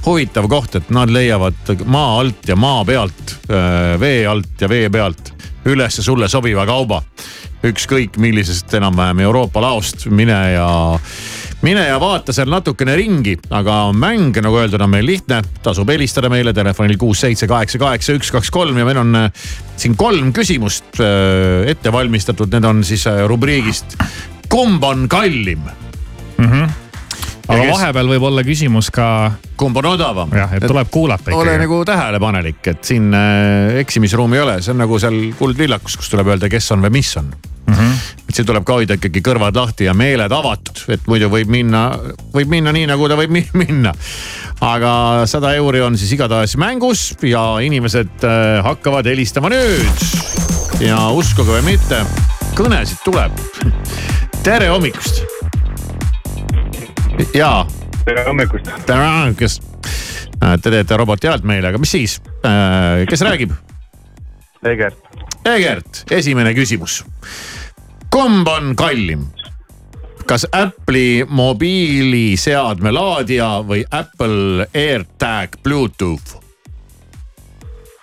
[0.07, 3.37] huvitav koht, et nad leiavad maa alt ja maa pealt,
[4.01, 7.03] vee alt ja vee pealt ülesse sulle sobiva kauba.
[7.61, 10.69] ükskõik millisest enam-vähem Euroopa laost, mine ja
[11.63, 15.43] mine ja vaata seal natukene ringi, aga mäng, nagu öeldud, on meil lihtne.
[15.63, 19.49] tasub helistada meile telefonil kuus, seitse, kaheksa, kaheksa, üks, kaks, kolm ja meil on äh,
[19.77, 23.99] siin kolm küsimust äh, ette valmistatud, need on siis äh, rubriigist
[24.51, 25.67] kumb on kallim
[26.39, 26.47] mm?
[26.47, 26.90] -hmm
[27.51, 27.75] aga kes...
[27.75, 29.07] vahepeal võib olla küsimus ka.
[29.61, 30.33] kumb on odavam?
[30.37, 31.43] jah, et tuleb kuulata ikkagi.
[31.43, 33.13] ole nagu tähelepanelik, et siin
[33.85, 37.17] eksimisruumi ei ole, see on nagu seal Kuldvillakus, kus tuleb öelda, kes on või mis
[37.21, 37.33] on
[37.71, 37.77] mm.
[37.77, 37.93] -hmm.
[38.29, 41.85] et siin tuleb ka hoida ikkagi kõrvad lahti ja meeled avatud, et muidu võib minna,
[42.35, 43.95] võib minna nii, nagu ta võib minna.
[44.61, 44.93] aga
[45.31, 50.07] sada euri on siis igatahes mängus ja inimesed äh, hakkavad helistama nüüd.
[50.81, 52.05] ja uskuge või mitte,
[52.59, 53.37] kõnesid tuleb.
[54.47, 55.40] tere hommikust.
[57.35, 57.67] Ja.
[58.05, 58.71] tere hommikust.
[58.87, 59.63] tere hommikust.
[60.41, 63.55] Äh, te teete roboti häält meile, aga mis siis, äh, kes räägib?
[64.65, 64.97] Egert.
[65.49, 67.03] Egert, esimene küsimus
[68.11, 69.27] kumb on kallim?
[70.27, 76.37] kas Apple'i mobiiliseadme laadija või Apple AirTag Bluetooth?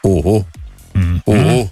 [0.04, 0.46] ohoh,
[0.94, 1.20] mhm.
[1.28, 1.70] ohoh,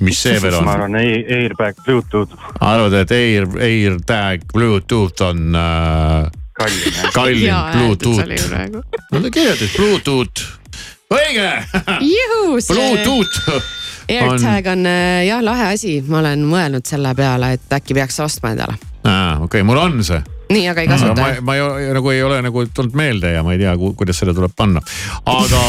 [0.00, 0.66] mis see veel on?
[0.66, 2.36] ma arvan AirTag Bluetooth.
[2.60, 7.12] arvad, et Air, AirTag Bluetooth on äh, kallim jah?
[7.16, 8.80] kallim Bluetooth.
[9.12, 10.48] no ta kirjutas Bluetooth,
[11.16, 11.50] õige
[12.68, 13.76] Bluetooth
[14.10, 18.54] AirTag on äh, jah lahe asi, ma olen mõelnud selle peale, et äkki peaks ostma
[18.56, 18.76] endale.
[19.04, 20.20] aa, okei okay,, mul on see
[20.50, 21.14] nii, aga ei kasuta.
[21.14, 24.34] ma, ma ei, nagu ei ole nagu tulnud meelde ja ma ei tea, kuidas seda
[24.36, 24.82] tuleb panna.
[25.30, 25.62] aga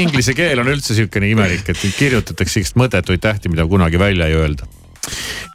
[0.00, 4.38] inglise keel on üldse sihukene imelik, et kirjutatakse sihukest mõttetuid tähti, mida kunagi välja ei
[4.38, 4.68] öelda.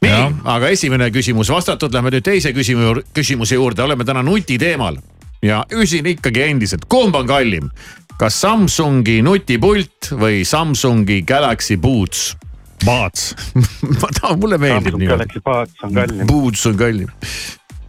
[0.02, 4.96] Nii, aga esimene küsimus vastatud, lähme nüüd teise küsimuse, küsimuse juurde, oleme täna nuti teemal.
[5.42, 7.70] ja küsin ikkagi endiselt, kumb on kallim,
[8.18, 12.36] kas Samsungi nutipult või Samsungi Galaxy Boots?
[12.84, 13.34] Boots
[14.02, 15.10] ma tahan, mulle meeldib nii.
[15.10, 16.26] Galaxy Boots on kallim.
[16.26, 17.10] Boots on kallim.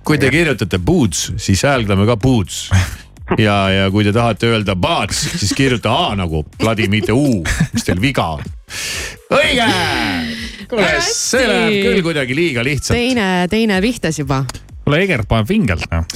[0.03, 2.67] kui te kirjutate Boots, siis hääldame ka Boots
[3.45, 7.85] ja, ja kui te tahate öelda Boots, siis kirjuta A nagu pladi, mitte U, mis
[7.85, 8.47] teil viga on.
[9.33, 10.32] õige!
[10.69, 12.97] Kuule, see läheb küll kuidagi liiga lihtsalt.
[12.97, 14.43] teine, teine vihtas juba.
[14.83, 16.07] kuule, Egert paneb vingelt noh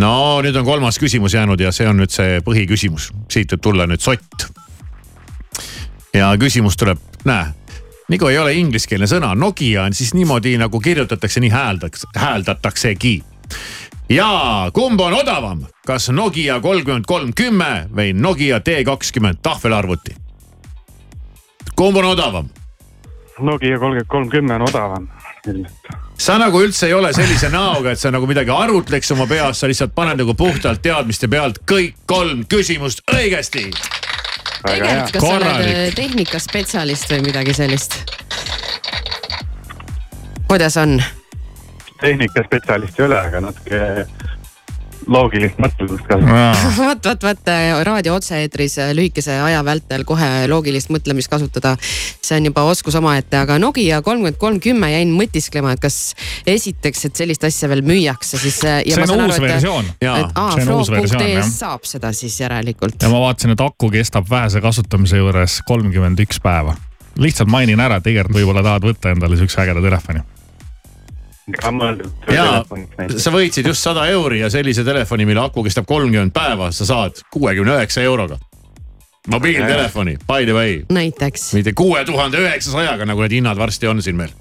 [0.00, 3.86] no nüüd on kolmas küsimus jäänud ja see on nüüd see põhiküsimus, siit võib tulla
[3.90, 4.46] nüüd sott.
[6.14, 7.52] ja küsimus tuleb, näe,
[8.12, 13.22] nagu ei ole ingliskeelne sõna, Nokia on siis niimoodi nagu kirjutatakse, nii hääldaks, hääldataksegi.
[14.08, 20.16] ja kumb on odavam, kas Nokia kolmkümmend kolm kümme või Nokia T kakskümmend tahvelarvuti?
[21.76, 22.48] kumb on odavam?
[23.42, 25.10] Nokia kolmkümmend kolm kümme on odavam
[25.46, 29.58] ilmselt sa nagu üldse ei ole sellise näoga, et sa nagu midagi arutleks oma peas,
[29.60, 33.66] sa lihtsalt paned nagu puhtalt teadmiste pealt kõik kolm küsimust õigesti.
[34.70, 37.98] Egert, kas sa oled äh, tehnikaspetsialist või midagi sellist?
[40.46, 41.00] kuidas on?
[42.02, 43.80] tehnikaspetsialist ei ole, aga natuke
[45.06, 46.18] loogilist mõtlemist ka.
[46.78, 47.50] vot, vot, vot
[47.86, 51.74] raadio otse-eetris lühikese aja vältel kohe loogilist mõtlemist kasutada.
[52.22, 56.14] see on juba oskus omaette, aga Nokia kolmkümmend kolm kümme jäin mõtisklema, et kas
[56.46, 58.60] esiteks, et sellist asja veel müüakse, siis.
[58.62, 59.90] see on uus aru, versioon.
[60.00, 63.00] et aa, Pro.ee saab seda siis järelikult.
[63.02, 66.76] ja ma vaatasin, et aku kestab vähese kasutamise juures kolmkümmend üks päeva.
[67.18, 70.22] lihtsalt mainin ära, et Egert võib-olla tahad võtta endale siukse ägeda telefoni
[71.58, 72.10] ka mõeldud.
[72.32, 72.62] ja
[73.16, 77.22] sa võitsid just sada euri ja sellise telefoni, mille aku kestab kolmkümmend päeva, sa saad
[77.32, 78.38] kuuekümne üheksa euroga.
[79.30, 80.80] mobiiltelefoni, by the way.
[80.90, 81.52] näiteks.
[81.54, 84.32] mitte kuue tuhande üheksasajaga, nagu need hinnad varsti on siin meil.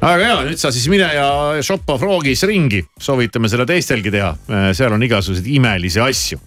[0.00, 1.28] aga ja nüüd sa siis mine ja
[1.62, 4.34] shoppa Frogis ringi, soovitame seda teistelgi teha,
[4.72, 6.38] seal on igasuguseid imelisi asju.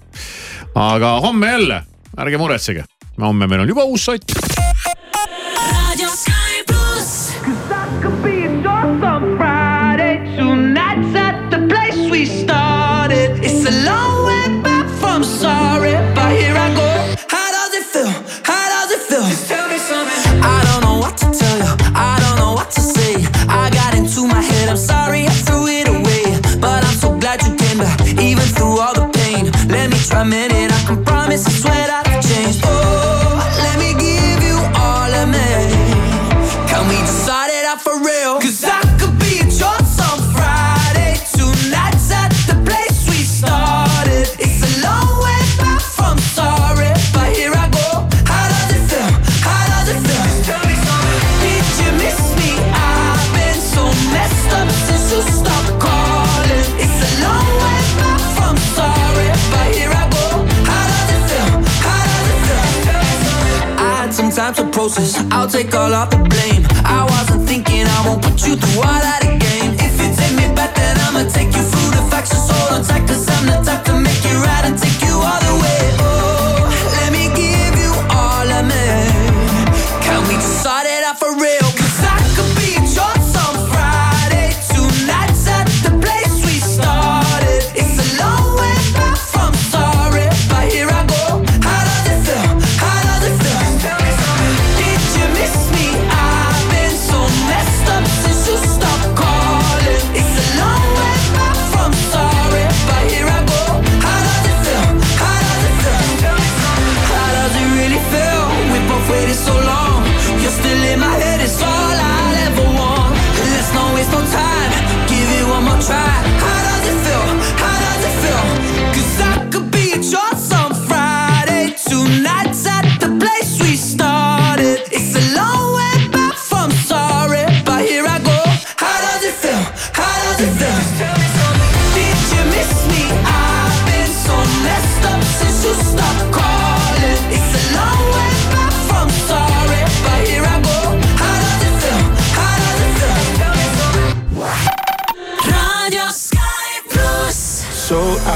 [0.76, 1.84] aga homme jälle,
[2.18, 2.88] ärge muretsege,
[3.22, 4.36] homme meil on juba uus sott.
[6.00, 7.34] raadio Sky pluss.
[7.44, 9.49] Cause I could be a dog
[30.20, 31.79] a minute, I can promise, I swear.
[65.64, 66.66] Take all of the blame.
[66.86, 69.19] I wasn't thinking I won't put you through all that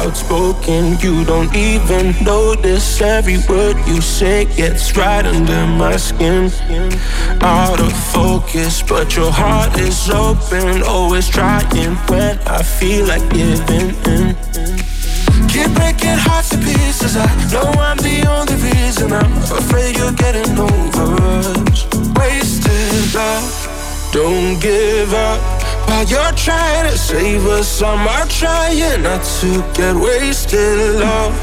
[0.03, 6.51] outspoken, you don't even notice every word you say gets right under my skin.
[7.41, 13.95] Out of focus, but your heart is open, always trying when I feel like giving
[14.13, 14.35] in.
[15.47, 17.15] Keep breaking hearts to pieces.
[17.15, 19.13] I know I'm the only reason.
[19.13, 19.31] I'm
[19.61, 21.87] afraid you're getting over us.
[22.17, 25.52] Wasted love, don't give up.
[25.87, 30.95] While you're trying to save us, I'm trying not to get wasted.
[30.99, 31.35] Love,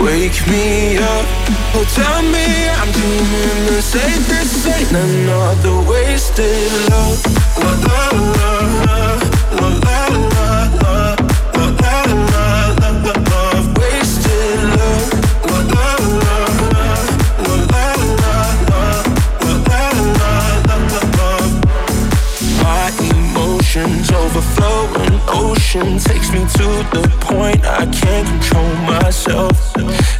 [0.00, 1.26] wake me up.
[1.74, 2.46] Oh, tell me
[2.80, 3.82] I'm doing the.
[4.28, 7.20] This ain't another wasted love.
[7.58, 9.11] La la la
[24.14, 29.56] overflowing ocean takes me to the point I can't control myself.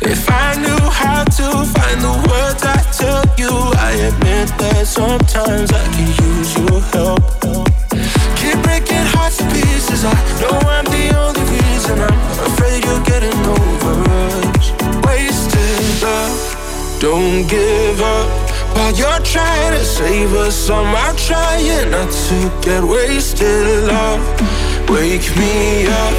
[0.02, 5.72] If I knew how to find the words I tell you, I admit that sometimes
[5.72, 7.22] I could use your help.
[8.40, 10.04] Keep breaking hearts to pieces.
[10.04, 11.98] I know I'm the only reason.
[12.00, 12.20] I'm
[12.50, 13.94] afraid you're getting over
[14.26, 14.72] us.
[15.06, 18.51] Wasted love, don't give up.
[18.74, 23.84] While you're trying to save us, I'm trying not to get wasted.
[23.88, 24.22] Love,
[24.88, 26.14] wake me up.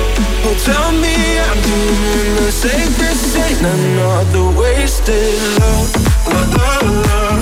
[0.45, 2.53] Oh, tell me I'm doing the.
[2.97, 5.89] This ain't another wasted love.
[6.27, 6.69] La la
[7.07, 7.32] la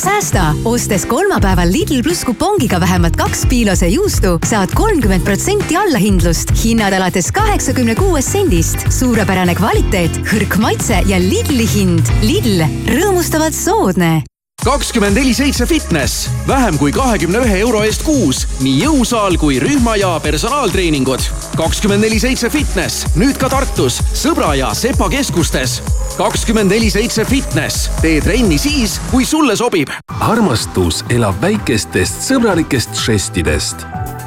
[0.00, 0.54] ja säästa.
[0.64, 6.52] ostes kolmapäeval Lidl pluss kupongiga vähemalt kaks piilose juustu, saad kolmkümmend protsenti allahindlust.
[6.64, 8.86] hinnad alates kaheksakümne kuuest sendist.
[8.88, 12.12] suurepärane kvaliteet, hõrk maitse ja Lidli hind.
[12.22, 12.64] Lidl,
[12.96, 14.22] rõõmustavalt soodne
[14.64, 19.96] kakskümmend neli seitse fitness, vähem kui kahekümne ühe euro eest kuus, nii jõusaal kui rühma
[19.96, 21.24] ja personaaltreeningud.
[21.56, 25.80] kakskümmend neli seitse fitness, nüüd ka Tartus, Sõbra ja Sepa keskustes.
[26.16, 29.88] kakskümmend neli seitse fitness, tee trenni siis, kui sulle sobib.
[30.20, 33.86] armastus elab väikestest sõbralikest žestidest.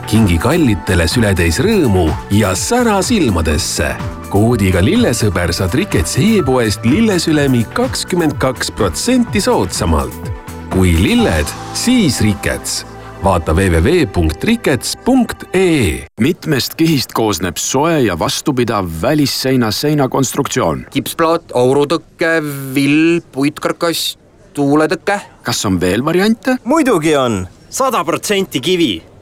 [0.09, 3.95] Kingi kallitele sületäis rõõmu ja sära silmadesse.
[4.29, 10.31] koodiga lillesõber saad Riketsi e-poest lillesülemi kakskümmend kaks protsenti soodsamalt.
[10.73, 12.85] kui lilled, siis Rikets
[13.23, 16.07] vaata www.rikets.ee.
[16.19, 20.85] mitmest kihist koosneb soe ja vastupidav välisseina seinakonstruktsioon.
[20.91, 22.43] kipsplaat, aurutõke,
[22.73, 24.17] vill, puitkarkass,
[24.53, 25.19] tuuletõke.
[25.43, 26.55] kas on veel variante?
[26.63, 29.03] muidugi on, sada protsenti kivi,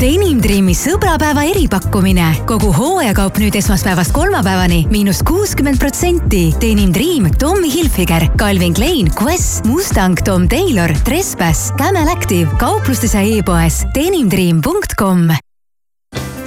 [0.00, 2.30] Denim Dreami sõbrapäeva eripakkumine.
[2.48, 6.54] kogu hooajakaup nüüd esmaspäevast kolmapäevani miinus kuuskümmend protsenti.
[6.60, 13.20] Denim Dream, Tommy Hilfiger, Calvin Klein, Quest, Mustang, Tom Taylor, Trespass, Camel Active, kauplustes ja
[13.20, 15.49] e-poes denimdream.com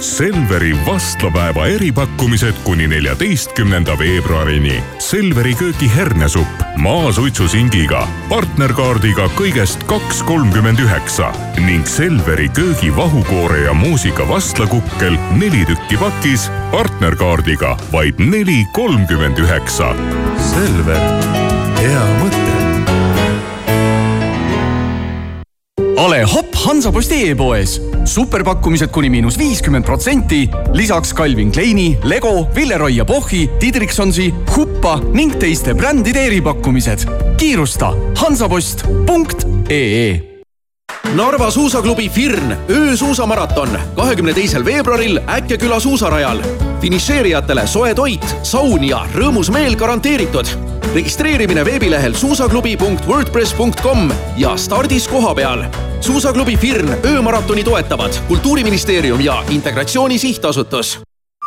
[0.04, 4.82] Selveri vastlapäeva eripakkumised kuni neljateistkümnenda veebruarini.
[4.98, 11.30] Selveri köögi hernesupp maasuitsusingiga, partnerkaardiga kõigest kaks kolmkümmend üheksa
[11.64, 19.94] ning Selveri köögi vahukoore ja muusika vastlakukkel neli tükki pakis, partnerkaardiga vaid neli kolmkümmend üheksa.
[20.52, 21.00] Selver,
[21.80, 22.53] hea mõte
[25.96, 27.82] ole hopp Hansaposti e-poes.
[28.04, 35.38] superpakkumised kuni miinus viiskümmend protsenti, lisaks Calvin Kleini, Lego, Villeroy ja Bochi, Didriksonsi, Huppa ning
[35.38, 36.98] teiste brändide eripakkumised.
[37.36, 40.20] kiirusta hansapost.ee
[41.14, 46.38] Narva suusaklubi Firn öösuusamaraton kahekümne teisel veebruaril Äkkeküla suusarajal.
[46.80, 50.73] finišeerijatele soe toit, saun ja rõõmus meel garanteeritud.
[50.94, 55.64] Registreerimine veebilehel suusaklubi.wordpress.com ja stardis kohapeal.
[56.00, 61.00] suusaklubi Firn öömaratoni toetavad Kultuuriministeerium ja Integratsiooni Sihtasutus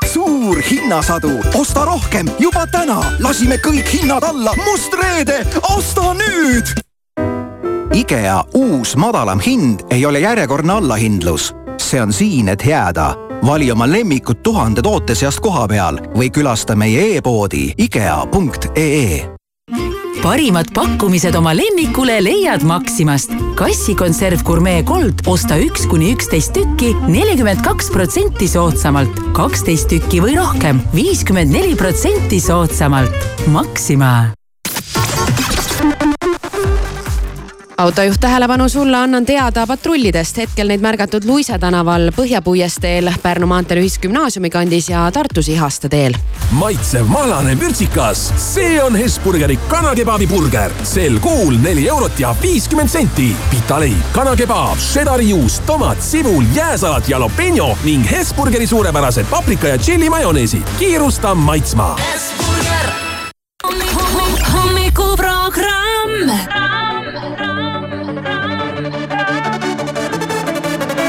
[0.05, 5.41] suur hinnasadu, osta rohkem juba täna, lasime kõik hinnad alla, must reede,
[5.75, 6.77] osta nüüd
[7.97, 11.53] IKEA uus madalam hind ei ole järjekordne allahindlus.
[11.81, 13.26] see on siin, et jääda.
[13.45, 19.37] Vali oma lemmikud tuhande toote seast koha peal või külasta meie e-poodi ikea.ee
[20.27, 23.31] parimad pakkumised oma lemmikule leiad Maximast.
[23.55, 29.21] kassikonserv Gourmet Gold osta üks kuni üksteist tükki, nelikümmend kaks protsenti soodsamalt.
[29.33, 33.47] kaksteist tükki või rohkem, viiskümmend neli protsenti soodsamalt.
[33.47, 34.33] Maxima
[37.77, 40.37] autojuht tähelepanu sulle, annan teada patrullidest.
[40.37, 46.13] hetkel neid märgatud Luise tänaval, Põhja-Puiesteel, Pärnu maanteel Ühisgümnaasiumi kandis ja Tartus Ihaste teel.
[46.51, 50.71] maitsev mahlane vürtsikas, see on Hesburgeri kanakebabi burger.
[50.83, 53.35] sel kuul neli eurot ja viiskümmend senti.
[53.51, 60.63] pitaleib, kanakebaab, šedari juust, tomat, sibul, jääsalat, jalapeno ning Hesburgeri suurepärased paprika ja tšilli majoneesid.
[60.79, 61.95] kiirusta maitsma.
[64.53, 66.56] hommikuprogramm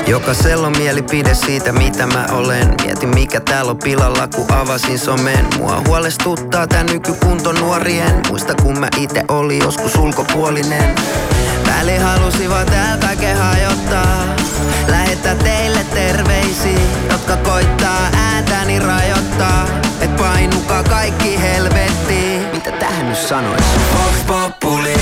[0.09, 2.75] Jokaisella on mielipide siitä mitä mä olen.
[2.85, 5.47] Mietin mikä täällä on pilalla kun avasin somen.
[5.59, 8.21] Mua huolestuttaa tää nykykunto nuorien.
[8.29, 10.95] Muista kun mä ite oli joskus ulkopuolinen.
[11.67, 14.25] Väli halusivat täältä kehajottaa
[14.89, 16.79] Lähettää teille terveisiä
[17.11, 19.67] Jotka koittaa ääntäni rajoittaa.
[20.01, 23.65] Et painukaa kaikki helvettiin Mitä tähän nyt sanois?
[23.95, 24.95] Vox Populi.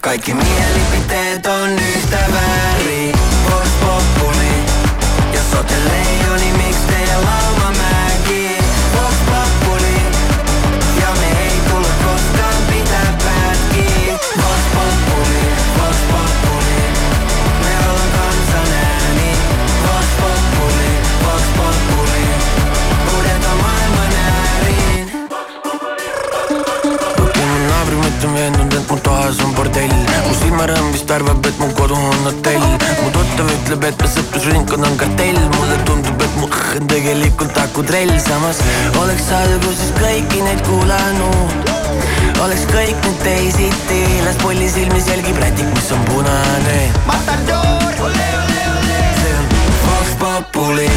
[0.00, 3.27] Kaikki mielipiteet on yhtä väärin
[3.80, 4.52] Populi.
[5.34, 8.58] Jos ootte leijoni, miksi teidän lauma mäki
[8.94, 9.96] Vox Populi.
[11.00, 14.12] Ja me ei tulla koskaan pitää pätkiä
[14.42, 15.44] Vox Populi,
[15.78, 16.80] Vox Populi.
[17.64, 19.30] Me ollaan kansan ääni
[19.86, 20.90] Vox Populi,
[21.24, 22.24] Vox Populi.
[23.16, 25.06] Uudeta maailman ääriin
[27.48, 31.58] mu naabri mõte on veendunud, et mu toas on bordell mu silmarõmm vist arvab, et
[31.60, 32.64] mu kodu on hotell.
[33.00, 35.38] Mu tuttav ütleb, et mu sõprusringkond on kartell.
[35.56, 38.12] Mulle tundub, et mu õhk on tegelikult akutrell.
[38.24, 38.60] Samas
[39.00, 41.72] oleks saadud, kus siis kõiki neid kuulanud.
[42.44, 44.02] Oleks kõik nüüd teisiti.
[44.26, 46.78] Las polli silmis jälgib rätik, mis on punane.
[47.08, 47.88] Matador
[49.18, 49.48] See on
[49.86, 50.90] Vox Populi.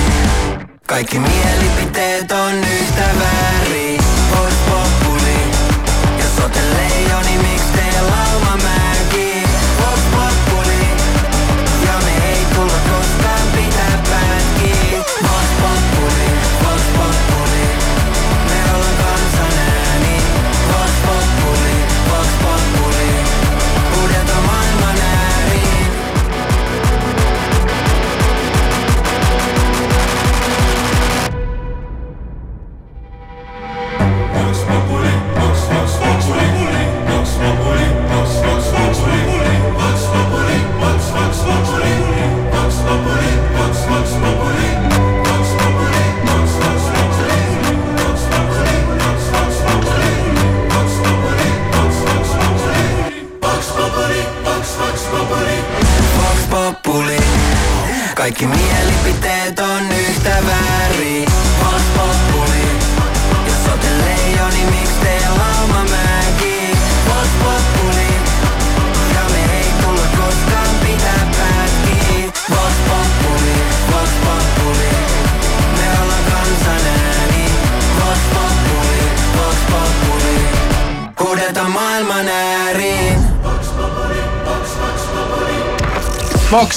[0.92, 4.01] Kaikki mielipiteet on yhtä väärin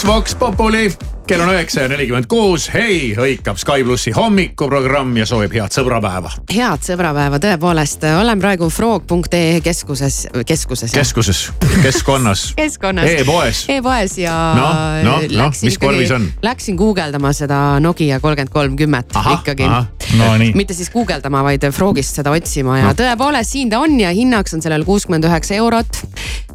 [0.05, 0.97] Vox, Vox Populi
[1.27, 6.33] kell on üheksa ja nelikümmend kuus, hei, hõikab Sky plussi hommikuprogramm ja soovib head sõbrapäeva.
[6.53, 10.93] head sõbrapäeva, tõepoolest, olen praegu frog.ee keskuses, keskuses.
[10.93, 11.41] keskuses,
[11.83, 13.17] keskkonnas keskkonnas e.
[13.23, 14.69] e-poes e-poes ja no,.
[15.07, 16.29] noh, noh, mis korvis on?
[16.45, 19.71] Läksin guugeldama seda Nokia kolmkümmend kolm kümmet ikkagi.
[20.19, 20.53] no nii.
[20.59, 22.99] mitte siis guugeldama, vaid Frogist seda otsima ja no.
[23.01, 26.05] tõepoolest siin ta on ja hinnaks on sellel kuuskümmend üheksa eurot.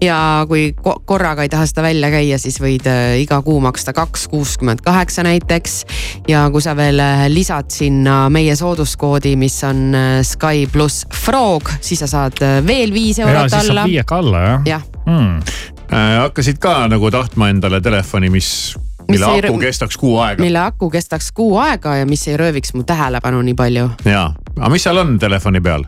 [0.02, 0.74] Ja kui
[1.06, 5.24] korraga ei taha seda välja käia, siis võid äh, iga kuu maksta kaks kuuskümmend kaheksa
[5.28, 5.80] näiteks.
[6.28, 11.72] ja kui sa veel äh, lisad sinna meie sooduskoodi, mis on äh, Sky pluss Frog,
[11.82, 13.88] siis sa saad veel viis eurot ja, alla.
[13.90, 15.42] viieka alla jah jah hmm..
[15.90, 18.76] Äh, hakkasid ka nagu tahtma endale telefoni, mis
[19.10, 20.44] mille mis aku kestaks kuu aega.
[20.44, 23.90] mille aku kestaks kuu aega ja mis ei rööviks mu tähelepanu nii palju.
[24.06, 24.30] ja,
[24.60, 25.86] aga mis seal on telefoni peal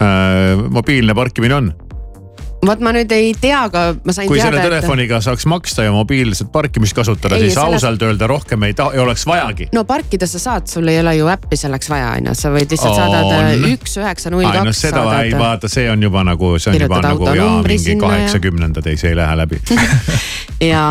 [0.00, 0.56] äh,?
[0.70, 1.72] mobiilne parkimine on?
[2.66, 4.52] Vot ma nüüd ei tea, aga ma sain kui teada.
[4.52, 5.26] kui selle telefoniga et...
[5.26, 7.82] saaks maksta ja mobiilset parkimist kasutada, siis selles...
[7.82, 9.68] ausalt öelda rohkem ei taha, ei oleks vajagi.
[9.74, 12.74] no parkida sa saad, sul ei ole ju äppi selleks vaja, on ju, sa võid
[12.74, 13.42] lihtsalt saada
[13.72, 14.84] üks üheksa null kaks.
[14.86, 15.26] seda saadad...
[15.26, 18.94] ei vaata, see on juba nagu, see on juba nagu jaa, mingi kaheksakümnendad ja...
[18.94, 19.62] ei, see ei lähe läbi
[20.72, 20.84] ja,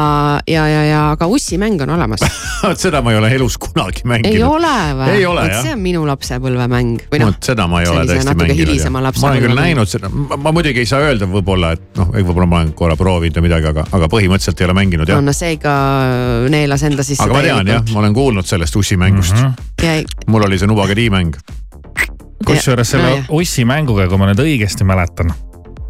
[0.47, 2.27] ja, ja, ja aga ussimäng on olemas
[2.63, 4.35] vot seda ma ei ole elus kunagi mänginud.
[4.35, 5.23] ei ole või?
[5.29, 7.05] vot see on minu lapsepõlvemäng.
[7.11, 8.89] Või noh, seda ma ei ole tõesti mänginud.
[8.91, 12.61] ma olen küll näinud seda, ma muidugi ei saa öelda võib-olla, et noh, võib-olla ma
[12.61, 15.21] olen korra proovinud või midagi, aga, aga põhimõtteliselt ei ole mänginud jah.
[15.23, 15.75] no see ikka
[16.53, 17.23] neelas enda sisse.
[17.23, 19.53] aga ma tean jah, ma olen kuulnud sellest ussimängust mm.
[19.81, 20.25] -hmm.
[20.33, 21.37] mul oli see Nubage tiimäng.
[22.45, 25.33] kusjuures selle no, ussimänguga, kui ma nüüd õigesti mäletan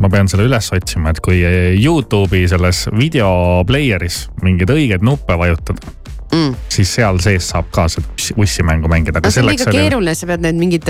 [0.02, 1.42] ma pean selle üles otsima, et kui
[1.78, 5.94] Youtube'i selles video player'is mingeid õigeid nuppe vajutada
[6.32, 8.08] mm., siis seal sees saab ka seda
[8.40, 9.22] ussimängu mängida.
[9.22, 10.90] aga see on liiga keeruline, sa pead need mingid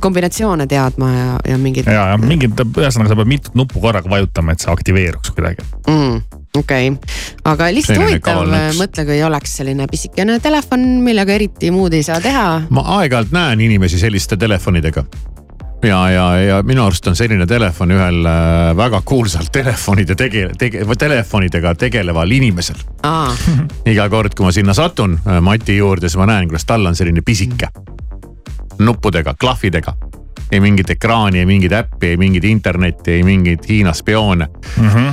[0.00, 1.88] kombinatsioone teadma ja, ja mingid.
[1.90, 6.22] ja, ja mingid, ühesõnaga sa pead mitut nuppu korraga vajutama, et see aktiveeruks kuidagi mm
[6.56, 7.18] okei okay.,
[7.48, 8.44] aga lihtsalt huvitav,
[8.76, 12.46] mõtle, kui oleks selline pisikene telefon, millega eriti muud ei saa teha.
[12.68, 15.06] ma aeg-ajalt näen inimesi selliste telefonidega
[15.82, 20.84] ja, ja, ja minu arust on selline telefon ühel äh, väga kuulsal telefonide tege-, tege-,
[20.98, 22.78] telefonidega tegeleval inimesel.
[23.88, 26.98] iga kord, kui ma sinna satun äh, Mati juurde, siis ma näen, kuidas tal on
[26.98, 27.72] selline pisike
[28.84, 29.94] nuppudega, klahvidega.
[30.52, 34.88] ei mingit ekraani, ei mingit äppi, ei mingit internetti, ei mingeid Hiina spioone mm.
[34.88, 35.12] -hmm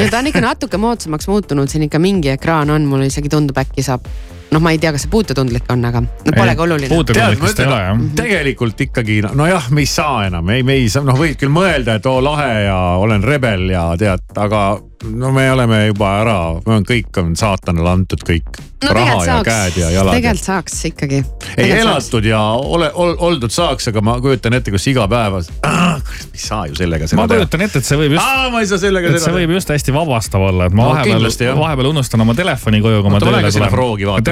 [0.00, 3.58] no ta on ikka natuke moodsamaks muutunud, siin ikka mingi ekraan on, mulle isegi tundub,
[3.60, 4.06] äkki saab
[4.50, 6.92] noh, ma ei tea, kas see puututundlik on, aga no polegi oluline.
[6.92, 8.04] puututundlik vist ei ole jah.
[8.18, 11.98] tegelikult ikkagi nojah, me ei saa enam, ei, me ei saa, noh, võid küll mõelda,
[12.00, 14.64] et oo lahe ja olen rebel ja tead, aga
[15.04, 16.40] no me oleme juba ära,
[16.86, 18.48] kõik on saatanale antud kõik
[18.84, 18.92] no,.
[18.92, 20.16] raha ja saaks, käed ja jalad.
[20.18, 21.20] tegelikult saaks ikkagi.
[21.56, 25.38] ei elatud ja ole ol,, oldud saaks, aga ma kujutan ette, kus iga päev,
[26.34, 27.22] ei saa ju sellega seda teha.
[27.22, 28.52] ma kujutan ette, et see võib just.
[28.52, 29.26] ma ei saa sellega seda teha.
[29.26, 33.00] see võib just hästi vabastav olla, et ma no, vahepeal, vahepeal unustan oma telefoni koju,
[33.06, 33.72] kui ma tööle tulen.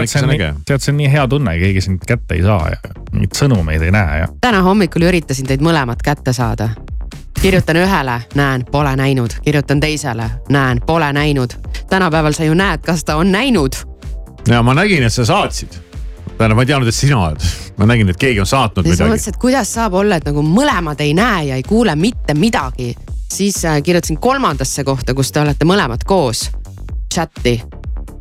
[0.09, 2.75] Tead, see on nii, tead, see on nii hea tunne, keegi sind kätte ei saa
[2.75, 4.29] ja mingeid sõnumeid ei näe ja.
[4.41, 6.73] täna hommikul üritasin teid mõlemat kätte saada
[7.43, 11.51] kirjutan ühele, näen, pole näinud, kirjutan teisele, näen, pole näinud.
[11.91, 13.73] tänapäeval sa ju näed, kas ta on näinud.
[14.49, 15.69] ja ma nägin, et sa saatsid.
[16.39, 17.41] tähendab, ma ei teadnud, et sina oled.
[17.77, 19.11] ma nägin, et keegi on saatnud ja midagi.
[19.11, 22.95] mõtlesin, et kuidas saab olla, et nagu mõlemad ei näe ja ei kuule mitte midagi.
[23.33, 26.51] siis äh, kirjutasin kolmandasse kohta, kus te olete mõlemad koos.
[27.15, 27.63] chati,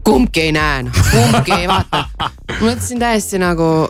[0.07, 2.05] kumbki ei näe, kumbki ei vaata.
[2.61, 3.89] mõtlesin täiesti nagu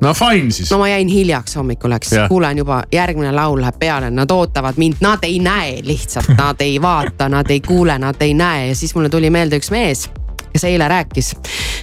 [0.00, 0.70] no fine siis.
[0.70, 4.80] no ma jäin hiljaks hommikul, eks yeah., kuulen juba, järgmine laul läheb peale, nad ootavad
[4.80, 8.74] mind, nad ei näe lihtsalt, nad ei vaata, nad ei kuule, nad ei näe ja
[8.76, 10.08] siis mulle tuli meelde üks mees
[10.56, 11.34] kes eile rääkis,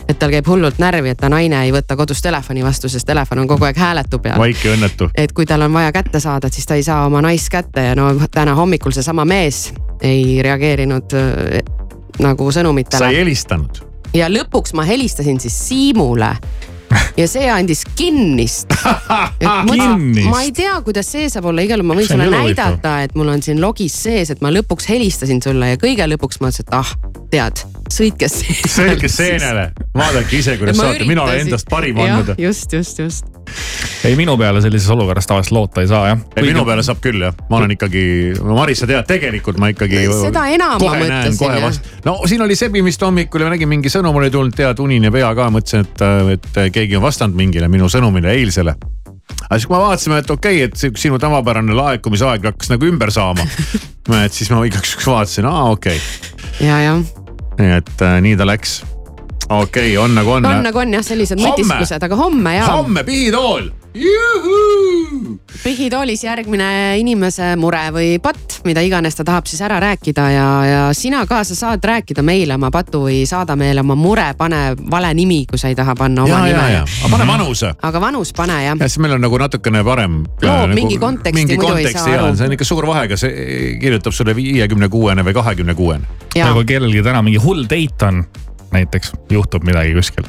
[0.09, 3.43] et tal käib hullult närvi, et ta naine ei võta kodus telefoni vastu, sest telefon
[3.43, 4.39] on kogu aeg hääletu peal.
[4.41, 5.11] vaike õnnetu.
[5.13, 7.85] et kui tal on vaja kätte saada, et siis ta ei saa oma naist kätte
[7.91, 9.67] ja no täna hommikul seesama mees
[10.01, 11.13] ei reageerinud
[12.21, 12.99] nagu sõnumitele.
[12.99, 13.81] sa ei helistanud?
[14.13, 16.35] ja lõpuks ma helistasin siis Siimule
[17.17, 18.73] ja see andis kinnist.
[19.39, 20.29] kinnist.
[20.29, 23.33] ma ei tea, kuidas see saab olla, igal juhul ma võin sulle näidata, et mul
[23.33, 26.77] on siin logis sees, et ma lõpuks helistasin sulle ja kõige lõpuks ma ütlesin, et
[26.77, 26.93] ah,
[27.33, 28.73] tead, sõitke seenele.
[28.77, 32.35] sõitke seenele, vaadake ise, kuidas saate, mina olen endast parim andnud.
[32.41, 33.42] just, just, just
[34.03, 36.23] ei, minu peale sellises olukorras tavaliselt loota ei saa jah.
[36.35, 38.05] ei, minu peale saab küll jah, ma olen ikkagi,
[38.39, 40.05] no Maris, sa tead, tegelikult ma ikkagi.
[40.21, 41.79] seda enam ma mõtlesin jah.
[42.07, 45.49] no siin oli sebimist hommikul ja nägin mingi sõnum oli tulnud, tead, unine pea ka,
[45.53, 46.03] mõtlesin, et,
[46.37, 48.75] et keegi on vastanud mingile minu sõnumile eilsele
[49.47, 53.11] aga siis, kui me vaatasime, et okei okay,, et sinu tavapärane laekumisaeg hakkas nagu ümber
[53.13, 53.45] saama
[54.25, 56.67] et siis ma igaks juhuks vaatasin, aa okei okay..
[56.67, 57.03] ja, jah.
[57.59, 58.81] nii et äh, nii ta läks
[59.49, 60.45] okei okay,, on nagu on.
[60.45, 62.67] on nagu on jah, sellised mõtisklused, aga homme ja.
[62.71, 63.69] homme pihitool.
[65.63, 70.81] pihitoolis järgmine inimese mure või patt, mida iganes ta tahab siis ära rääkida ja, ja
[70.97, 75.13] sina ka, sa saad rääkida meile oma patu või saada meile oma mure, pane vale
[75.13, 76.63] nimi, kui sa ei taha panna oma ja, nime.
[76.63, 77.73] ja, ja, aga pane vanuse.
[77.81, 78.79] aga vanus pane jah.
[78.79, 80.23] ja siis meil on nagu natukene parem.
[80.41, 82.37] loob nagu, mingi konteksti, mingi muidu konteksti, ei saa aru.
[82.39, 83.27] see on ikka suur vahe, kas
[83.83, 86.09] kirjutab sulle viiekümne kuuene või kahekümne kuuene.
[86.35, 88.25] ja kui kellelgi täna mingi hull date on
[88.73, 90.27] näiteks juhtub midagi kuskil.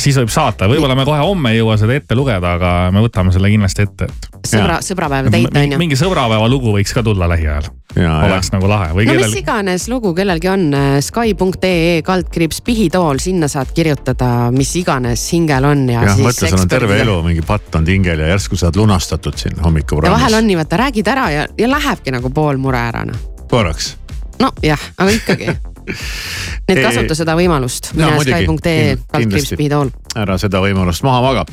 [0.00, 3.32] siis võib saata, võib-olla me kohe homme ei jõua seda ette lugeda, aga me võtame
[3.34, 4.30] selle kindlasti ette, et.
[4.52, 5.80] sõbra, sõbrapäeva date on ju.
[5.80, 7.70] mingi sõbrapäeva lugu võiks ka tulla lähiajal.
[7.96, 9.30] oleks nagu lahe või no kellel...
[9.32, 10.66] mis iganes lugu kellelgi on,
[11.04, 16.04] Sky.ee kaldkriips pihitool, sinna saad kirjutada, mis iganes hingel on ja.
[16.10, 19.58] jah, mõtle, sul on terve elu mingi patt on hingel ja järsku saad lunastatud siin
[19.64, 20.20] hommikuprogrammis.
[20.20, 23.26] ja vahel on nii, vaata räägid ära ja, ja lähebki nagu pool mure ära noh.
[23.50, 23.96] korraks.
[24.38, 25.50] nojah, aga ikkagi
[25.86, 29.92] nii et kasuta seda võimalust, mine Sky.ee kaldkriips pihitool.
[30.16, 31.44] ära seda võimalust maha maga.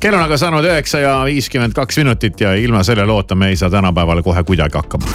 [0.00, 3.56] kell on aga saanud üheksa ja viiskümmend kaks minutit ja ilma selle loota me ei
[3.56, 5.06] saa tänapäeval kohe kuidagi hakkama.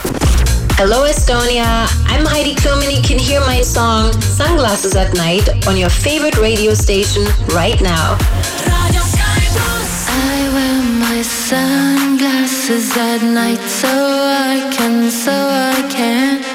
[0.77, 5.77] Hello Estonia, I'm Heidi Klum and you can hear my song Sunglasses at Night on
[5.77, 7.23] your favorite radio station
[7.55, 8.17] right now.
[10.17, 16.54] I wear my sunglasses at night so I can, so I can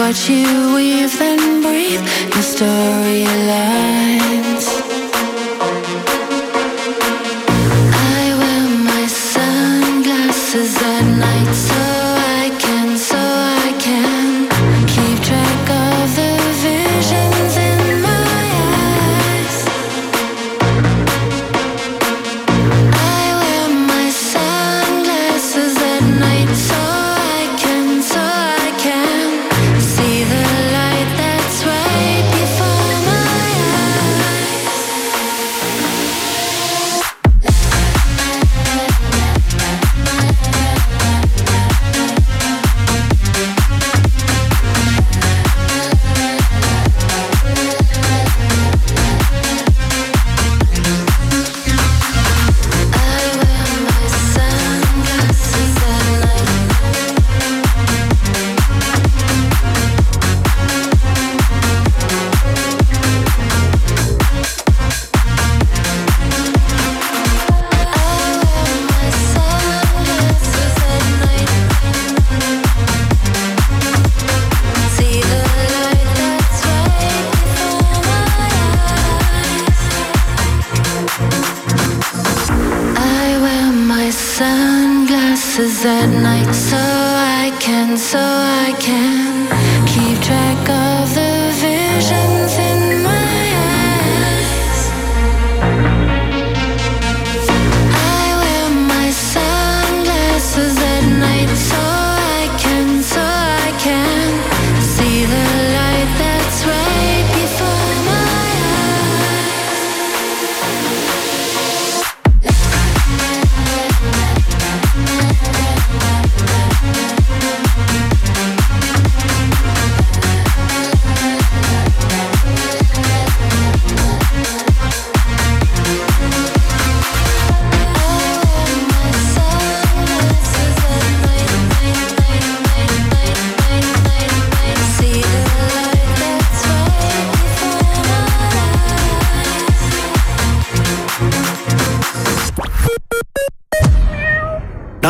[0.00, 4.20] watch you weave then breathe in storylines.
[4.22, 4.29] I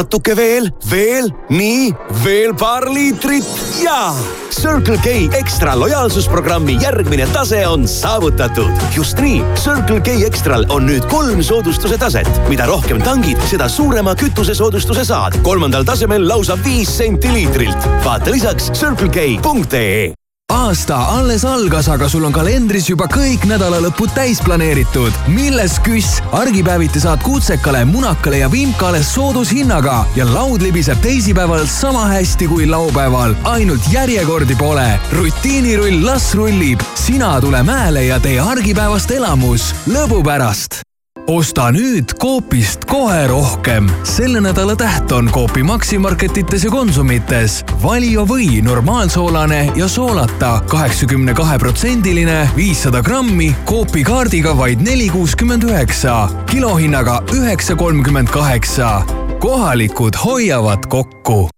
[0.01, 1.90] natuke veel, veel, nii,
[2.24, 3.48] veel paar liitrit
[3.82, 4.12] ja
[4.51, 8.70] Circle K ekstra lojaalsusprogrammi järgmine tase on saavutatud.
[8.96, 12.30] just nii, Circle K ekstral on nüüd kolm soodustuse taset.
[12.48, 15.36] mida rohkem tangid, seda suurema kütusesoodustuse saad.
[15.42, 17.90] kolmandal tasemel lausa viis senti liitrilt.
[18.05, 20.20] vaata lisaks circlek.ee
[20.61, 25.15] aasta alles algas, aga sul on kalendris juba kõik nädalalõpud täis planeeritud.
[25.33, 26.21] milles küss?
[26.37, 33.35] argipäeviti saad kutsekale, munakale ja vimkale soodushinnaga ja laud libiseb teisipäeval sama hästi kui laupäeval.
[33.45, 35.01] ainult järjekordi pole.
[35.13, 40.89] rutiinirull las rullib, sina tule mäele ja tee argipäevast elamus lõbu pärast
[41.31, 43.87] osta nüüd Coopist kohe rohkem.
[44.05, 47.64] selle nädala täht on Coopi Maximarketites ja Konsumites.
[47.83, 55.68] Valio või normaalsoolane ja soolata kaheksakümne kahe protsendiline, viissada grammi Coopi kaardiga vaid neli kuuskümmend
[55.70, 59.03] üheksa, kilohinnaga üheksa kolmkümmend kaheksa.
[59.41, 61.49] kohalikud hoiavad kokku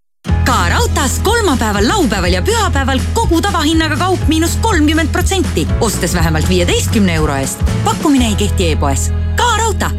[0.63, 7.15] ka raudtees kolmapäeval, laupäeval ja pühapäeval kogu tavahinnaga kaup miinus kolmkümmend protsenti, ostes vähemalt viieteistkümne
[7.15, 7.59] euro eest.
[7.83, 9.11] pakkumine ei kehti e-poes.
[9.35, 9.89] ka raudtee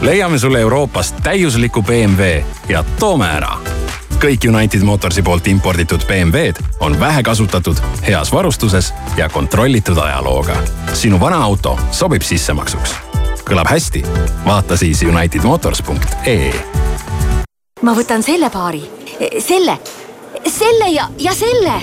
[0.00, 3.58] leiame sulle Euroopast täiusliku BMW ja toome ära.
[4.24, 10.56] kõik United Motorsi poolt imporditud BMW-d on vähekasutatud, heas varustuses ja kontrollitud ajalooga.
[10.92, 12.94] sinu vana auto sobib sissemaksuks.
[13.44, 14.02] kõlab hästi?
[14.44, 16.54] vaata siis unitedmotors.ee.
[17.82, 18.97] ma võtan selle paari,
[19.40, 19.78] selle,
[20.46, 21.80] selle ja, ja selle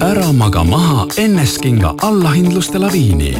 [0.00, 3.34] ära maga maha Enneskinga allahindluste laviini.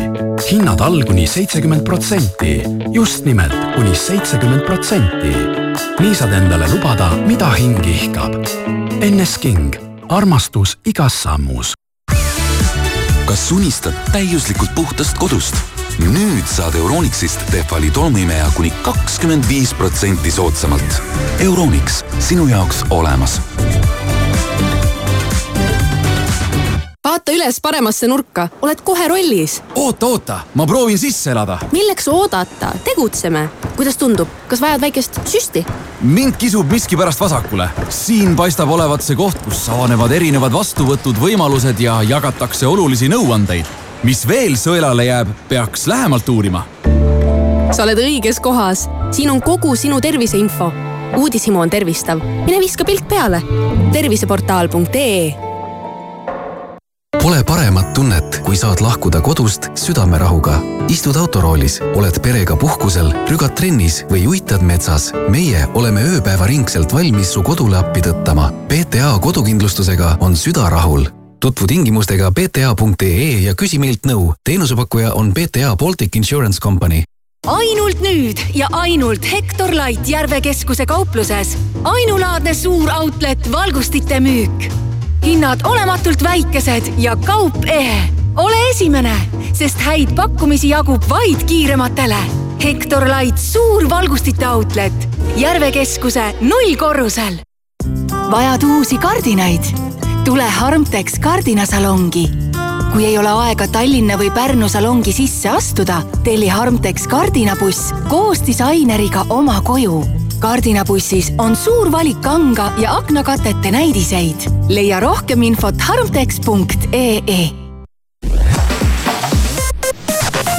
[0.51, 2.63] hinnad all kuni seitsekümmend protsenti,
[2.93, 5.33] just nimelt kuni seitsekümmend protsenti.
[6.01, 8.45] nii saad endale lubada, mida hing ihkab.
[9.01, 9.75] Ennesking,
[10.09, 11.73] armastus igas sammus.
[13.27, 15.57] kas unistad täiuslikult puhtast kodust?
[16.09, 21.03] Nüüd saad Euronixist Tehvali tolmuimeja kuni kakskümmend viis protsenti soodsamalt.
[21.45, 23.41] Euronix, sinu jaoks olemas
[27.21, 29.61] vaata üles paremasse nurka, oled kohe rollis.
[29.75, 31.59] oota, oota, ma proovin sisse elada.
[31.73, 33.49] milleks oodata, tegutseme.
[33.77, 35.65] kuidas tundub, kas vajad väikest süsti?
[36.01, 37.69] mind kisub miskipärast vasakule.
[37.89, 43.67] siin paistab olevat see koht, kus avanevad erinevad vastuvõtud, võimalused ja jagatakse olulisi nõuandeid.
[44.03, 46.65] Mis veel sõelale jääb, peaks lähemalt uurima.
[47.71, 50.73] sa oled õiges kohas, siin on kogu sinu terviseinfo.
[51.17, 53.43] uudishimu on tervistav, mine viska pilk peale.
[53.93, 55.49] terviseportaal.ee
[57.23, 60.61] Pole paremat tunnet, kui saad lahkuda kodust südamerahuga.
[60.89, 65.13] istud autoroolis, oled perega puhkusel, rügad trennis või uitad metsas.
[65.29, 68.53] meie oleme ööpäevaringselt valmis su kodule appi tõttama.
[68.69, 74.35] PTA kodukindlustusega on süda rahul tutvu tingimustega pta.ee ja küsi meilt nõu.
[74.45, 77.03] teenusepakkuja on PTA Baltic Insurance Company
[77.47, 81.57] ainult nüüd ja ainult Hektor Light Järve keskuse kaupluses.
[81.85, 84.71] ainulaadne suur outlet valgustite müük
[85.25, 88.03] hinnad olematult väikesed ja kaup ehe.
[88.37, 89.15] ole esimene,
[89.53, 92.19] sest häid pakkumisi jagub vaid kiirematele.
[92.65, 97.41] Hektor Light suur valgustite outlet Järve keskuse nullkorrusel.
[98.31, 99.90] vajad uusi kardinaid?
[100.25, 102.29] Tule Harmtex kardinasalongi
[102.93, 109.29] kui ei ole aega Tallinna või Pärnu salongi sisse astuda, telli Harmtex kardinabuss koos disaineriga
[109.31, 110.01] oma koju.
[110.43, 114.51] Kardinabussis on suur valik kanga ja aknakatete näidiseid.
[114.69, 117.60] leia rohkem infot harmtex.ee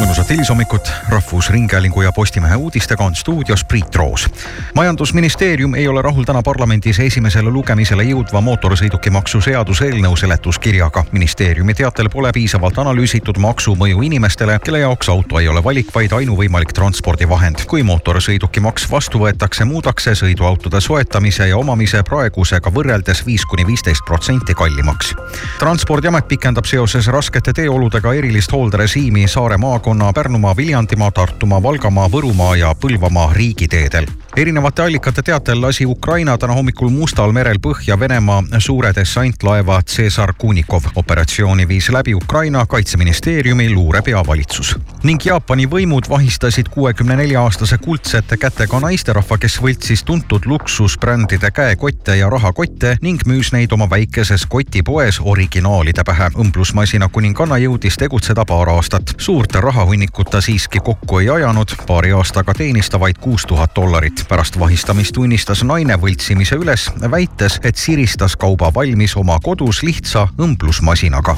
[0.02, 4.30] mõnusat hilishommikut, Rahvusringhäälingu ja Postimehe uudistega on stuudios Priit Roos.
[4.76, 11.04] majandusministeerium ei ole rahul täna parlamendis esimesele lugemisele jõudva mootorsõidukimaksu seaduseelnõu seletuskirjaga.
[11.12, 16.74] ministeeriumi teatel pole piisavalt analüüsitud maksumõju inimestele, kelle jaoks auto ei ole valik, vaid ainuvõimalik
[16.74, 17.66] transpordivahend.
[17.68, 24.54] kui mootorsõidukimaks vastu võetakse, muudakse sõiduautode soetamise ja omamise praegusega võrreldes viis kuni viisteist protsenti
[24.54, 25.16] kallimaks.
[25.60, 32.56] transpordiamet pikendab seoses raskete teeoludega erilist hoolderežiimi Saare maakonna maakonna Pärnumaa, Viljandimaa, Tartumaa, Valgamaa, Võrumaa
[32.56, 34.08] ja Põlvamaa riigiteedel.
[34.38, 40.84] Erinevate allikate teatel lasi Ukraina täna hommikul Mustal merel põhja Venemaa suure dessantlaeva Cesar Kunikov.
[40.96, 44.76] operatsiooni viis läbi Ukraina kaitseministeeriumi luurepeavalitsus.
[45.04, 52.16] ning Jaapani võimud vahistasid kuuekümne nelja aastase kuldsete kätega naisterahva, kes võltsis tuntud luksusbrändide käekotte
[52.16, 56.30] ja rahakotte ning müüs neid oma väikeses kotipoes originaalide pähe.
[56.36, 59.14] õmblusmasina kuninganna jõudis tegutseda paar aastat.
[59.18, 64.21] suurte rahahunnikut ta siiski kokku ei ajanud, paari aastaga teenis ta vaid kuus tuhat dollarit.
[64.30, 71.38] Pärast vahistamist tunnistas naine võltsimise üles, väites, et siristas kauba valmis oma kodus lihtsa õmblusmasinaga.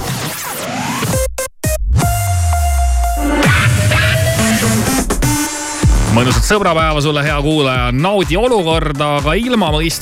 [6.14, 9.90] mõnusat sõbrapäeva sulle, hea kuulaja, naudi olukorda, aga ilma mõistagi